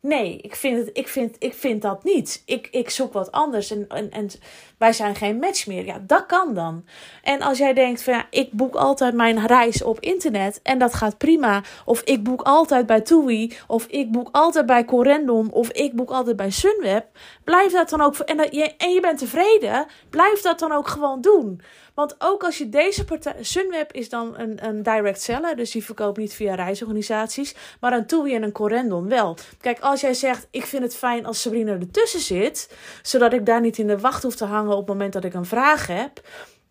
Nee, 0.02 0.38
ik 0.38 0.56
vind, 0.56 0.78
het, 0.78 0.98
ik 0.98 1.08
vind, 1.08 1.36
ik 1.40 1.54
vind 1.54 1.82
dat 1.82 2.04
niet. 2.04 2.44
Ik, 2.46 2.68
ik 2.72 2.90
zoek 2.90 3.14
wat 3.14 3.32
anders 3.32 3.72
en, 3.72 3.86
en, 3.88 4.12
en 4.12 4.30
wij 4.78 4.94
zijn 4.94 5.16
geen 5.16 5.40
match 5.40 5.68
meer. 5.68 5.86
Ja, 5.86 6.04
dat 6.08 6.26
kan 6.26 6.54
dan. 6.54 6.86
En 7.24 7.42
als 7.42 7.58
jij 7.58 7.74
denkt 7.74 8.04
van 8.04 8.14
ja, 8.14 8.28
ik 8.30 8.52
boek 8.52 8.76
altijd 8.76 9.14
mijn 9.14 9.48
reis 9.48 9.84
op 9.84 10.00
internet 10.00 10.60
en 10.64 10.80
dat 10.80 10.94
gaat 10.94 11.18
prima. 11.18 11.62
Of 11.86 12.02
ik 12.02 12.24
boek 12.24 12.42
altijd 12.42 12.86
bij 12.86 13.02
TUI. 13.02 13.58
Of 13.68 13.86
ik 13.86 14.12
boek 14.12 14.30
altijd 14.32 14.66
bij 14.66 14.86
Corendon. 14.86 15.52
Of 15.52 15.70
ik 15.70 15.94
boek 15.96 16.10
altijd 16.12 16.36
bij 16.36 16.52
Sunweb. 16.52 17.06
Blijf 17.44 17.72
dat 17.72 17.90
dan 17.90 18.02
ook. 18.02 18.16
En, 18.16 18.38
dat, 18.38 18.50
en 18.78 18.92
je 18.92 19.00
bent 19.02 19.18
tevreden. 19.18 19.86
Blijf 20.10 20.42
dat 20.42 20.60
dan 20.60 20.72
ook 20.72 20.88
gewoon 20.88 21.22
doen. 21.22 21.62
Want 21.98 22.16
ook 22.18 22.44
als 22.44 22.58
je 22.58 22.70
deze 22.70 23.06
partij. 23.06 23.36
Sunweb 23.42 23.94
is 23.94 24.10
dan 24.10 24.38
een, 24.38 24.66
een 24.66 24.84
direct 24.84 25.22
seller. 25.22 25.56
Dus 25.56 25.72
die 25.72 25.84
verkoopt 25.84 26.18
niet 26.18 26.34
via 26.34 26.56
reisorganisaties. 26.56 27.56
Maar 27.80 27.94
een 27.94 28.06
TUI 28.06 28.36
en 28.36 28.44
een 28.44 28.52
Corendon 28.52 29.10
wel. 29.10 29.38
Kijk, 29.62 29.80
als 29.80 30.02
jij 30.02 30.14
zegt: 30.14 30.48
Ik 30.52 30.66
vind 30.66 30.84
het 30.84 30.96
fijn 30.96 31.26
als 31.26 31.42
Sabrina 31.42 31.72
ertussen 31.72 32.20
zit. 32.20 32.74
Zodat 33.02 33.34
ik 33.34 33.46
daar 33.46 33.62
niet 33.62 33.78
in 33.78 33.88
de 33.88 34.00
wacht 34.00 34.24
hoef 34.24 34.36
te 34.36 34.46
hangen 34.46 34.72
op 34.72 34.78
het 34.78 34.88
moment 34.88 35.14
dat 35.14 35.24
ik 35.24 35.34
een 35.34 35.46
vraag 35.46 35.88
heb. 35.88 36.22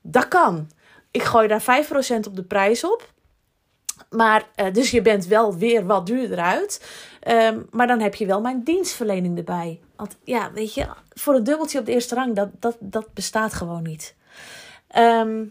Dat 0.03 0.29
kan. 0.29 0.71
Ik 1.11 1.23
gooi 1.23 1.49
daar 1.49 1.63
5% 1.63 2.27
op 2.27 2.37
de 2.37 2.45
prijs 2.45 2.85
op. 2.85 3.13
Maar, 4.11 4.49
uh, 4.57 4.73
dus 4.73 4.91
je 4.91 5.03
bent 5.03 5.27
wel 5.27 5.57
weer 5.57 5.87
wat 5.87 6.07
duurder 6.07 6.39
uit. 6.39 6.87
Um, 7.29 7.67
maar 7.71 7.87
dan 7.87 8.01
heb 8.01 8.15
je 8.15 8.27
wel 8.27 8.41
mijn 8.41 8.63
dienstverlening 8.63 9.39
erbij. 9.39 9.81
Want 9.97 10.17
ja, 10.25 10.53
weet 10.53 10.75
je, 10.75 10.87
voor 11.09 11.35
een 11.35 11.45
dubbeltje 11.45 11.79
op 11.79 11.87
de 11.87 11.93
eerste 11.93 12.15
rang, 12.15 12.35
dat, 12.35 12.49
dat, 12.59 12.77
dat 12.81 13.15
bestaat 13.15 13.55
gewoon 13.55 13.83
niet. 13.83 14.15
Ehm, 14.97 15.45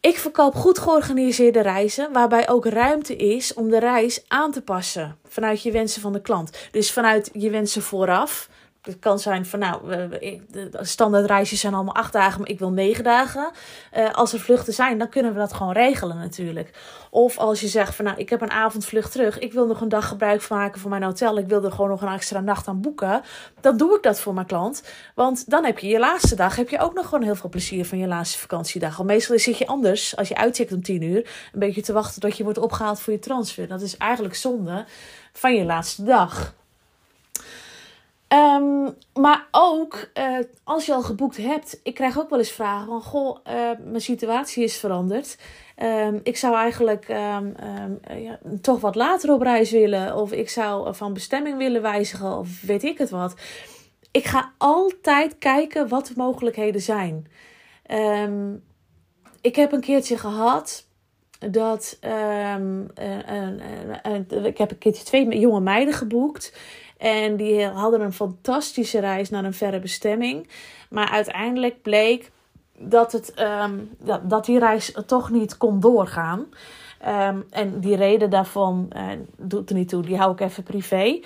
ik 0.00 0.18
verkoop 0.18 0.54
goed 0.54 0.78
georganiseerde 0.78 1.60
reizen, 1.60 2.12
waarbij 2.12 2.48
ook 2.48 2.66
ruimte 2.66 3.16
is 3.16 3.54
om 3.54 3.70
de 3.70 3.78
reis 3.78 4.24
aan 4.28 4.52
te 4.52 4.62
passen 4.62 5.18
vanuit 5.28 5.62
je 5.62 5.70
wensen 5.70 6.00
van 6.00 6.12
de 6.12 6.20
klant. 6.20 6.68
Dus 6.70 6.92
vanuit 6.92 7.30
je 7.32 7.50
wensen 7.50 7.82
vooraf 7.82 8.48
het 8.84 8.98
kan 8.98 9.18
zijn 9.18 9.46
van 9.46 9.58
nou, 9.58 9.88
de 9.88 10.78
standaardreisjes 10.80 11.60
zijn 11.60 11.74
allemaal 11.74 11.94
acht 11.94 12.12
dagen, 12.12 12.40
maar 12.40 12.48
ik 12.48 12.58
wil 12.58 12.70
negen 12.70 13.04
dagen. 13.04 13.50
Uh, 13.96 14.12
als 14.12 14.32
er 14.32 14.40
vluchten 14.40 14.72
zijn, 14.72 14.98
dan 14.98 15.08
kunnen 15.08 15.32
we 15.32 15.38
dat 15.38 15.52
gewoon 15.52 15.72
regelen 15.72 16.16
natuurlijk. 16.16 16.70
Of 17.10 17.38
als 17.38 17.60
je 17.60 17.68
zegt 17.68 17.94
van 17.94 18.04
nou, 18.04 18.18
ik 18.18 18.28
heb 18.28 18.40
een 18.40 18.50
avondvlucht 18.50 19.12
terug, 19.12 19.38
ik 19.38 19.52
wil 19.52 19.66
nog 19.66 19.80
een 19.80 19.88
dag 19.88 20.08
gebruik 20.08 20.48
maken 20.48 20.80
van 20.80 20.90
mijn 20.90 21.02
hotel, 21.02 21.38
ik 21.38 21.46
wil 21.46 21.64
er 21.64 21.70
gewoon 21.70 21.90
nog 21.90 22.02
een 22.02 22.12
extra 22.12 22.40
nacht 22.40 22.68
aan 22.68 22.80
boeken. 22.80 23.22
Dan 23.60 23.76
doe 23.76 23.96
ik 23.96 24.02
dat 24.02 24.20
voor 24.20 24.34
mijn 24.34 24.46
klant. 24.46 24.82
Want 25.14 25.50
dan 25.50 25.64
heb 25.64 25.78
je 25.78 25.88
je 25.88 25.98
laatste 25.98 26.34
dag, 26.34 26.56
heb 26.56 26.68
je 26.68 26.78
ook 26.78 26.94
nog 26.94 27.04
gewoon 27.08 27.24
heel 27.24 27.34
veel 27.34 27.50
plezier 27.50 27.86
van 27.86 27.98
je 27.98 28.06
laatste 28.06 28.38
vakantiedag. 28.38 28.96
Want 28.96 29.08
meestal 29.08 29.38
zit 29.38 29.58
je 29.58 29.66
anders, 29.66 30.16
als 30.16 30.28
je 30.28 30.36
uitzicht 30.36 30.72
om 30.72 30.82
tien 30.82 31.02
uur, 31.02 31.30
een 31.52 31.58
beetje 31.58 31.82
te 31.82 31.92
wachten 31.92 32.20
tot 32.20 32.36
je 32.36 32.44
wordt 32.44 32.58
opgehaald 32.58 33.00
voor 33.00 33.12
je 33.12 33.18
transfer. 33.18 33.68
Dat 33.68 33.80
is 33.80 33.96
eigenlijk 33.96 34.34
zonde 34.34 34.84
van 35.32 35.54
je 35.54 35.64
laatste 35.64 36.04
dag. 36.04 36.54
Ehm, 38.34 38.90
maar 39.20 39.48
ook 39.50 40.10
uh, 40.18 40.38
als 40.64 40.86
je 40.86 40.92
al 40.92 41.02
geboekt 41.02 41.36
hebt, 41.36 41.80
ik 41.82 41.94
krijg 41.94 42.18
ook 42.18 42.30
wel 42.30 42.38
eens 42.38 42.52
vragen 42.52 42.86
van: 42.86 43.02
Goh, 43.02 43.38
uh, 43.46 43.70
mijn 43.84 44.00
situatie 44.00 44.64
is 44.64 44.76
veranderd. 44.76 45.38
Um, 45.82 46.20
ik 46.22 46.36
zou 46.36 46.56
eigenlijk 46.56 47.08
um, 47.08 47.54
ja, 48.16 48.38
toch 48.60 48.80
wat 48.80 48.94
later 48.94 49.32
op 49.32 49.42
reis 49.42 49.70
willen, 49.70 50.16
of 50.16 50.32
ik 50.32 50.48
zou 50.48 50.94
van 50.94 51.12
bestemming 51.12 51.58
willen 51.58 51.82
wijzigen, 51.82 52.38
of 52.38 52.62
weet 52.62 52.82
ik 52.84 52.98
het 52.98 53.10
wat. 53.10 53.34
Ik 54.10 54.24
ga 54.24 54.52
altijd 54.58 55.38
kijken 55.38 55.88
wat 55.88 56.06
de 56.06 56.14
mogelijkheden 56.16 56.80
zijn. 56.80 57.26
ik 59.40 59.56
heb 59.56 59.72
een 59.72 59.80
keertje 59.80 60.18
gehad 60.18 60.86
dat 61.50 61.98
ik 64.44 64.58
heb 64.58 64.70
een 64.70 64.78
keertje 64.78 65.04
twee 65.04 65.38
jonge 65.38 65.60
meiden 65.60 65.94
geboekt. 65.94 66.52
En 67.04 67.36
die 67.36 67.66
hadden 67.66 68.00
een 68.00 68.12
fantastische 68.12 69.00
reis 69.00 69.30
naar 69.30 69.44
een 69.44 69.54
verre 69.54 69.80
bestemming. 69.80 70.48
Maar 70.90 71.10
uiteindelijk 71.10 71.82
bleek 71.82 72.30
dat, 72.78 73.12
het, 73.12 73.34
ehm, 73.34 73.78
dat, 74.22 74.44
die 74.44 74.58
reis 74.58 74.94
toch 75.06 75.30
niet 75.30 75.56
kon 75.56 75.80
doorgaan. 75.80 76.46
Ehm, 77.00 77.40
en 77.50 77.80
die 77.80 77.96
reden 77.96 78.30
daarvan 78.30 78.90
uh, 78.96 79.02
doet 79.36 79.70
er 79.70 79.76
niet 79.76 79.88
toe, 79.88 80.02
die 80.02 80.16
hou 80.16 80.32
ik 80.32 80.40
even 80.40 80.62
privé. 80.62 81.20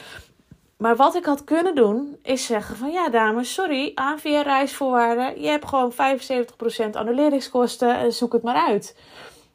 Maar 0.76 0.96
wat 0.96 1.14
ik 1.14 1.24
had 1.24 1.44
kunnen 1.44 1.74
doen, 1.74 2.16
is 2.22 2.46
zeggen 2.46 2.76
van 2.76 2.90
ja 2.90 3.08
dames, 3.08 3.54
sorry, 3.54 3.92
ANVR 3.94 4.28
reisvoorwaarden. 4.28 5.40
Je 5.40 5.48
hebt 5.48 5.68
gewoon 5.68 5.92
75% 5.92 5.96
annuleringskosten, 6.92 8.12
zoek 8.12 8.32
het 8.32 8.42
maar 8.42 8.66
uit. 8.66 8.96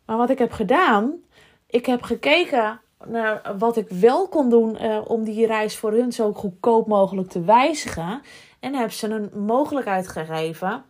Maar 0.06 0.18
wat 0.18 0.30
ik 0.30 0.40
heb 0.40 0.52
gedaan, 0.52 1.14
ik 1.68 1.86
heb 1.86 2.02
gekeken 2.02 2.82
naar 3.08 3.56
wat 3.58 3.78
ik 3.78 3.90
wel 3.90 4.28
kon 4.28 4.50
doen 4.50 4.78
uh, 4.82 5.00
om 5.08 5.24
die 5.24 5.46
reis 5.46 5.78
voor 5.78 5.92
hun 5.92 6.12
zo 6.12 6.34
goedkoop 6.34 6.88
mogelijk 6.88 7.30
te 7.30 7.42
wijzigen. 7.42 8.22
En 8.60 8.76
heb 8.76 8.92
ze 8.92 9.10
een 9.10 9.46
mogelijkheid 9.46 10.08
gegeven 10.08 10.84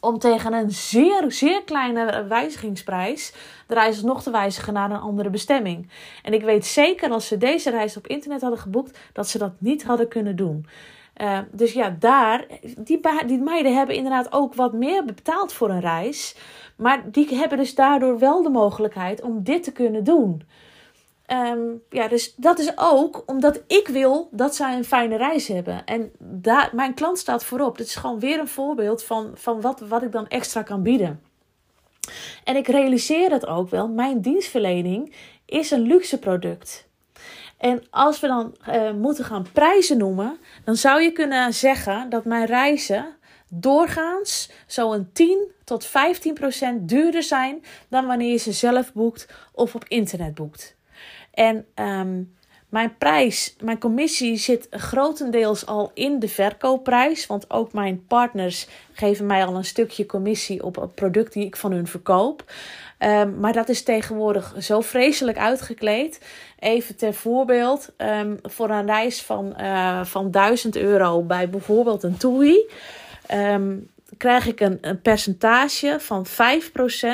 om 0.00 0.18
tegen 0.18 0.52
een 0.52 0.70
zeer, 0.70 1.24
zeer 1.32 1.64
kleine 1.64 2.26
wijzigingsprijs 2.28 3.32
de 3.66 3.74
reis 3.74 4.02
nog 4.02 4.22
te 4.22 4.30
wijzigen 4.30 4.72
naar 4.72 4.90
een 4.90 5.00
andere 5.00 5.30
bestemming. 5.30 5.90
En 6.22 6.32
ik 6.32 6.42
weet 6.42 6.66
zeker 6.66 7.10
als 7.10 7.26
ze 7.26 7.38
deze 7.38 7.70
reis 7.70 7.96
op 7.96 8.06
internet 8.06 8.40
hadden 8.40 8.60
geboekt, 8.60 8.98
dat 9.12 9.28
ze 9.28 9.38
dat 9.38 9.52
niet 9.58 9.84
hadden 9.84 10.08
kunnen 10.08 10.36
doen. 10.36 10.66
Uh, 11.16 11.38
dus 11.52 11.72
ja, 11.72 11.96
daar, 11.98 12.46
die, 12.76 13.00
die 13.26 13.38
meiden 13.38 13.76
hebben 13.76 13.94
inderdaad 13.94 14.32
ook 14.32 14.54
wat 14.54 14.72
meer 14.72 15.04
betaald 15.04 15.52
voor 15.52 15.70
een 15.70 15.80
reis. 15.80 16.36
Maar 16.76 17.10
die 17.10 17.36
hebben 17.36 17.58
dus 17.58 17.74
daardoor 17.74 18.18
wel 18.18 18.42
de 18.42 18.48
mogelijkheid 18.48 19.22
om 19.22 19.42
dit 19.42 19.62
te 19.62 19.72
kunnen 19.72 20.04
doen. 20.04 20.42
Um, 21.32 21.82
ja, 21.90 22.08
dus 22.08 22.34
dat 22.36 22.58
is 22.58 22.72
ook 22.76 23.22
omdat 23.26 23.62
ik 23.66 23.88
wil 23.88 24.28
dat 24.30 24.54
zij 24.54 24.76
een 24.76 24.84
fijne 24.84 25.16
reis 25.16 25.48
hebben. 25.48 25.84
En 25.84 26.10
daar, 26.18 26.70
mijn 26.72 26.94
klant 26.94 27.18
staat 27.18 27.44
voorop. 27.44 27.78
Dit 27.78 27.86
is 27.86 27.94
gewoon 27.94 28.18
weer 28.18 28.38
een 28.38 28.48
voorbeeld 28.48 29.02
van, 29.02 29.30
van 29.34 29.60
wat, 29.60 29.80
wat 29.80 30.02
ik 30.02 30.12
dan 30.12 30.28
extra 30.28 30.62
kan 30.62 30.82
bieden. 30.82 31.22
En 32.44 32.56
ik 32.56 32.66
realiseer 32.66 33.30
het 33.30 33.46
ook 33.46 33.70
wel. 33.70 33.88
Mijn 33.88 34.20
dienstverlening 34.20 35.14
is 35.46 35.70
een 35.70 35.82
luxe 35.82 36.18
product. 36.18 36.88
En 37.58 37.82
als 37.90 38.20
we 38.20 38.26
dan 38.26 38.56
uh, 38.68 38.92
moeten 38.92 39.24
gaan 39.24 39.46
prijzen 39.52 39.98
noemen, 39.98 40.38
dan 40.64 40.76
zou 40.76 41.02
je 41.02 41.12
kunnen 41.12 41.54
zeggen 41.54 42.10
dat 42.10 42.24
mijn 42.24 42.46
reizen 42.46 43.16
doorgaans 43.48 44.50
zo'n 44.66 45.10
10 45.12 45.50
tot 45.64 45.84
15 45.84 46.34
procent 46.34 46.88
duurder 46.88 47.22
zijn 47.22 47.64
dan 47.88 48.06
wanneer 48.06 48.30
je 48.30 48.36
ze 48.36 48.52
zelf 48.52 48.92
boekt 48.92 49.26
of 49.52 49.74
op 49.74 49.84
internet 49.88 50.34
boekt. 50.34 50.78
En 51.30 51.66
um, 51.74 52.34
mijn 52.70 52.96
prijs, 52.98 53.56
mijn 53.60 53.78
commissie 53.78 54.36
zit 54.36 54.66
grotendeels 54.70 55.66
al 55.66 55.90
in 55.94 56.18
de 56.18 56.28
verkoopprijs. 56.28 57.26
Want 57.26 57.50
ook 57.50 57.72
mijn 57.72 58.06
partners 58.06 58.66
geven 58.92 59.26
mij 59.26 59.44
al 59.44 59.56
een 59.56 59.64
stukje 59.64 60.06
commissie 60.06 60.64
op 60.64 60.76
het 60.76 60.94
product 60.94 61.32
die 61.32 61.46
ik 61.46 61.56
van 61.56 61.72
hun 61.72 61.86
verkoop. 61.86 62.44
Um, 62.98 63.38
maar 63.40 63.52
dat 63.52 63.68
is 63.68 63.82
tegenwoordig 63.82 64.54
zo 64.58 64.80
vreselijk 64.80 65.38
uitgekleed. 65.38 66.20
Even 66.58 66.96
ter 66.96 67.14
voorbeeld, 67.14 67.92
um, 67.96 68.38
voor 68.42 68.70
een 68.70 68.86
reis 68.86 69.22
van, 69.22 69.54
uh, 69.60 70.04
van 70.04 70.30
1000 70.30 70.76
euro 70.76 71.22
bij 71.22 71.48
bijvoorbeeld 71.50 72.02
een 72.02 72.16
TUI. 72.16 72.66
Um, 73.34 73.90
krijg 74.16 74.46
ik 74.46 74.60
een, 74.60 74.78
een 74.80 75.00
percentage 75.00 75.96
van 76.00 76.26
5% 76.26 76.30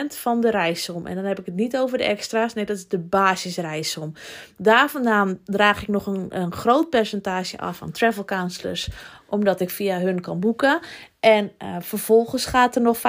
van 0.06 0.40
de 0.40 0.50
reissom. 0.50 1.06
En 1.06 1.14
dan 1.14 1.24
heb 1.24 1.38
ik 1.38 1.46
het 1.46 1.54
niet 1.54 1.76
over 1.76 1.98
de 1.98 2.04
extra's. 2.04 2.54
Nee, 2.54 2.64
dat 2.64 2.76
is 2.76 2.88
de 2.88 2.98
basisreissom. 2.98 4.12
Daar 4.56 4.90
vandaan 4.90 5.38
draag 5.44 5.82
ik 5.82 5.88
nog 5.88 6.06
een, 6.06 6.26
een 6.28 6.52
groot 6.52 6.90
percentage 6.90 7.58
af 7.58 7.76
van 7.76 7.90
travel 7.90 8.24
counselors. 8.24 8.88
Omdat 9.28 9.60
ik 9.60 9.70
via 9.70 9.98
hun 9.98 10.20
kan 10.20 10.40
boeken. 10.40 10.80
En 11.20 11.52
uh, 11.62 11.76
vervolgens 11.80 12.46
gaat 12.46 12.76
er 12.76 12.82
nog 12.82 12.98
35% 12.98 13.00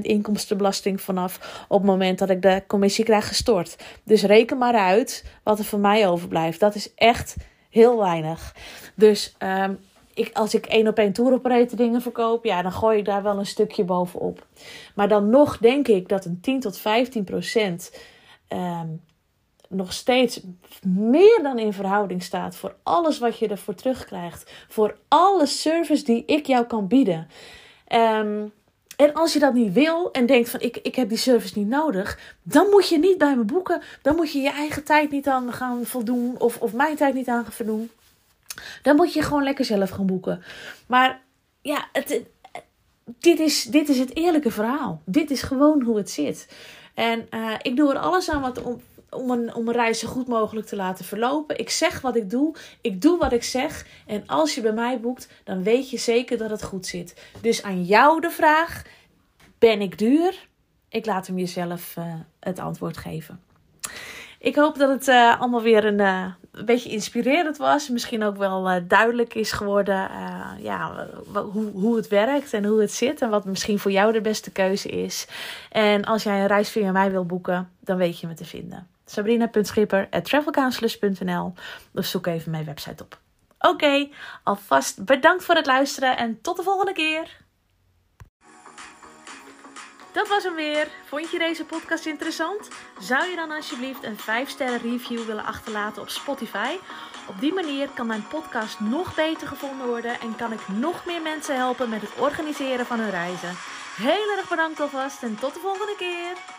inkomstenbelasting 0.00 1.00
vanaf 1.00 1.64
op 1.68 1.78
het 1.78 1.90
moment 1.90 2.18
dat 2.18 2.30
ik 2.30 2.42
de 2.42 2.62
commissie 2.66 3.04
krijg 3.04 3.28
gestort. 3.28 3.76
Dus 4.04 4.22
reken 4.22 4.58
maar 4.58 4.74
uit 4.74 5.24
wat 5.42 5.58
er 5.58 5.64
voor 5.64 5.78
mij 5.78 6.08
overblijft. 6.08 6.60
Dat 6.60 6.74
is 6.74 6.94
echt 6.94 7.36
heel 7.70 7.98
weinig. 7.98 8.54
Dus 8.94 9.36
um, 9.38 9.78
ik, 10.18 10.30
als 10.32 10.54
ik 10.54 10.66
één 10.66 10.88
op 10.88 10.98
één 10.98 11.12
tour 11.12 11.66
dingen 11.76 12.02
verkoop, 12.02 12.44
ja, 12.44 12.62
dan 12.62 12.72
gooi 12.72 12.98
ik 12.98 13.04
daar 13.04 13.22
wel 13.22 13.38
een 13.38 13.46
stukje 13.46 13.84
bovenop. 13.84 14.46
Maar 14.94 15.08
dan 15.08 15.30
nog 15.30 15.58
denk 15.58 15.88
ik 15.88 16.08
dat 16.08 16.24
een 16.24 16.40
10 16.40 16.60
tot 16.60 16.78
15 16.78 17.24
procent 17.24 17.92
um, 18.48 19.00
nog 19.68 19.92
steeds 19.92 20.40
meer 20.82 21.40
dan 21.42 21.58
in 21.58 21.72
verhouding 21.72 22.22
staat 22.22 22.56
voor 22.56 22.74
alles 22.82 23.18
wat 23.18 23.38
je 23.38 23.48
ervoor 23.48 23.74
terugkrijgt. 23.74 24.52
Voor 24.68 24.96
alle 25.08 25.46
service 25.46 26.04
die 26.04 26.24
ik 26.24 26.46
jou 26.46 26.66
kan 26.66 26.88
bieden. 26.88 27.28
Um, 27.92 28.52
en 28.96 29.14
als 29.14 29.32
je 29.32 29.38
dat 29.38 29.54
niet 29.54 29.72
wil 29.72 30.12
en 30.12 30.26
denkt 30.26 30.50
van 30.50 30.60
ik, 30.60 30.76
ik 30.76 30.94
heb 30.94 31.08
die 31.08 31.18
service 31.18 31.58
niet 31.58 31.68
nodig, 31.68 32.36
dan 32.42 32.66
moet 32.70 32.88
je 32.88 32.98
niet 32.98 33.18
bij 33.18 33.36
me 33.36 33.44
boeken. 33.44 33.82
Dan 34.02 34.16
moet 34.16 34.32
je 34.32 34.38
je 34.38 34.50
eigen 34.50 34.84
tijd 34.84 35.10
niet 35.10 35.28
aan 35.28 35.52
gaan 35.52 35.84
voldoen 35.84 36.34
of, 36.38 36.60
of 36.60 36.72
mijn 36.72 36.96
tijd 36.96 37.14
niet 37.14 37.28
aan 37.28 37.44
gaan. 37.44 37.90
Dan 38.82 38.96
moet 38.96 39.12
je 39.12 39.22
gewoon 39.22 39.42
lekker 39.42 39.64
zelf 39.64 39.90
gaan 39.90 40.06
boeken. 40.06 40.42
Maar 40.86 41.20
ja, 41.62 41.88
het, 41.92 42.22
dit, 43.04 43.38
is, 43.38 43.64
dit 43.64 43.88
is 43.88 43.98
het 43.98 44.16
eerlijke 44.16 44.50
verhaal. 44.50 45.02
Dit 45.04 45.30
is 45.30 45.42
gewoon 45.42 45.82
hoe 45.82 45.96
het 45.96 46.10
zit. 46.10 46.48
En 46.94 47.26
uh, 47.30 47.54
ik 47.62 47.76
doe 47.76 47.90
er 47.90 47.98
alles 47.98 48.30
aan 48.30 48.40
wat 48.40 48.62
om, 48.62 48.80
om, 49.10 49.30
een, 49.30 49.54
om 49.54 49.68
een 49.68 49.74
reis 49.74 49.98
zo 49.98 50.08
goed 50.08 50.28
mogelijk 50.28 50.66
te 50.66 50.76
laten 50.76 51.04
verlopen. 51.04 51.58
Ik 51.58 51.70
zeg 51.70 52.00
wat 52.00 52.16
ik 52.16 52.30
doe. 52.30 52.54
Ik 52.80 53.00
doe 53.00 53.18
wat 53.18 53.32
ik 53.32 53.42
zeg. 53.42 53.86
En 54.06 54.26
als 54.26 54.54
je 54.54 54.60
bij 54.60 54.72
mij 54.72 55.00
boekt, 55.00 55.28
dan 55.44 55.62
weet 55.62 55.90
je 55.90 55.98
zeker 55.98 56.38
dat 56.38 56.50
het 56.50 56.62
goed 56.62 56.86
zit. 56.86 57.22
Dus 57.40 57.62
aan 57.62 57.84
jou 57.84 58.20
de 58.20 58.30
vraag: 58.30 58.82
ben 59.58 59.80
ik 59.80 59.98
duur? 59.98 60.48
Ik 60.88 61.06
laat 61.06 61.26
hem 61.26 61.38
jezelf 61.38 61.96
uh, 61.98 62.14
het 62.40 62.58
antwoord 62.58 62.96
geven. 62.96 63.40
Ik 64.38 64.56
hoop 64.56 64.78
dat 64.78 64.88
het 64.88 65.08
uh, 65.08 65.40
allemaal 65.40 65.62
weer 65.62 65.84
een, 65.84 65.98
een, 65.98 66.34
beetje 66.64 66.90
inspirerend 66.90 67.56
was. 67.56 67.88
Misschien 67.88 68.24
ook 68.24 68.36
wel 68.36 68.70
uh, 68.70 68.76
duidelijk 68.88 69.34
is 69.34 69.52
geworden 69.52 70.10
ja, 70.58 71.06
hoe, 71.32 71.70
hoe 71.72 71.96
het 71.96 72.08
werkt 72.08 72.52
en 72.52 72.64
hoe 72.64 72.80
het 72.80 72.92
zit. 72.92 73.22
En 73.22 73.30
wat 73.30 73.44
misschien 73.44 73.78
voor 73.78 73.90
jou 73.90 74.12
de 74.12 74.20
beste 74.20 74.50
keuze 74.50 74.88
is. 74.88 75.26
En 75.70 76.04
als 76.04 76.22
jij 76.22 76.40
een 76.40 76.46
reis 76.46 76.70
via 76.70 76.92
mij 76.92 77.10
wil 77.10 77.26
boeken, 77.26 77.70
dan 77.80 77.96
weet 77.96 78.20
je 78.20 78.26
me 78.26 78.34
te 78.34 78.44
vinden. 78.44 78.86
Sabrina.schipper.travelcounselors.nl 79.04 81.52
Of 81.94 82.04
zoek 82.04 82.26
even 82.26 82.50
mijn 82.50 82.64
website 82.64 83.02
op. 83.02 83.18
Oké, 83.58 84.08
alvast 84.42 85.04
bedankt 85.04 85.44
voor 85.44 85.54
het 85.54 85.66
luisteren 85.66 86.16
en 86.16 86.40
tot 86.40 86.56
de 86.56 86.62
volgende 86.62 86.92
keer. 86.92 87.36
Dat 90.18 90.28
was 90.28 90.44
hem 90.44 90.54
weer. 90.54 90.88
Vond 91.04 91.30
je 91.30 91.38
deze 91.38 91.64
podcast 91.64 92.06
interessant? 92.06 92.68
Zou 93.00 93.28
je 93.30 93.36
dan 93.36 93.50
alsjeblieft 93.50 94.04
een 94.04 94.18
5 94.18 94.48
sterren 94.48 94.80
review 94.80 95.24
willen 95.24 95.44
achterlaten 95.44 96.02
op 96.02 96.08
Spotify? 96.08 96.76
Op 97.28 97.40
die 97.40 97.54
manier 97.54 97.88
kan 97.88 98.06
mijn 98.06 98.26
podcast 98.28 98.80
nog 98.80 99.14
beter 99.14 99.48
gevonden 99.48 99.86
worden 99.86 100.20
en 100.20 100.36
kan 100.36 100.52
ik 100.52 100.68
nog 100.68 101.06
meer 101.06 101.22
mensen 101.22 101.56
helpen 101.56 101.88
met 101.88 102.00
het 102.00 102.14
organiseren 102.16 102.86
van 102.86 102.98
hun 102.98 103.10
reizen. 103.10 103.56
Heel 103.96 104.36
erg 104.36 104.48
bedankt 104.48 104.80
alvast 104.80 105.22
en 105.22 105.38
tot 105.40 105.54
de 105.54 105.60
volgende 105.60 105.94
keer. 105.96 106.57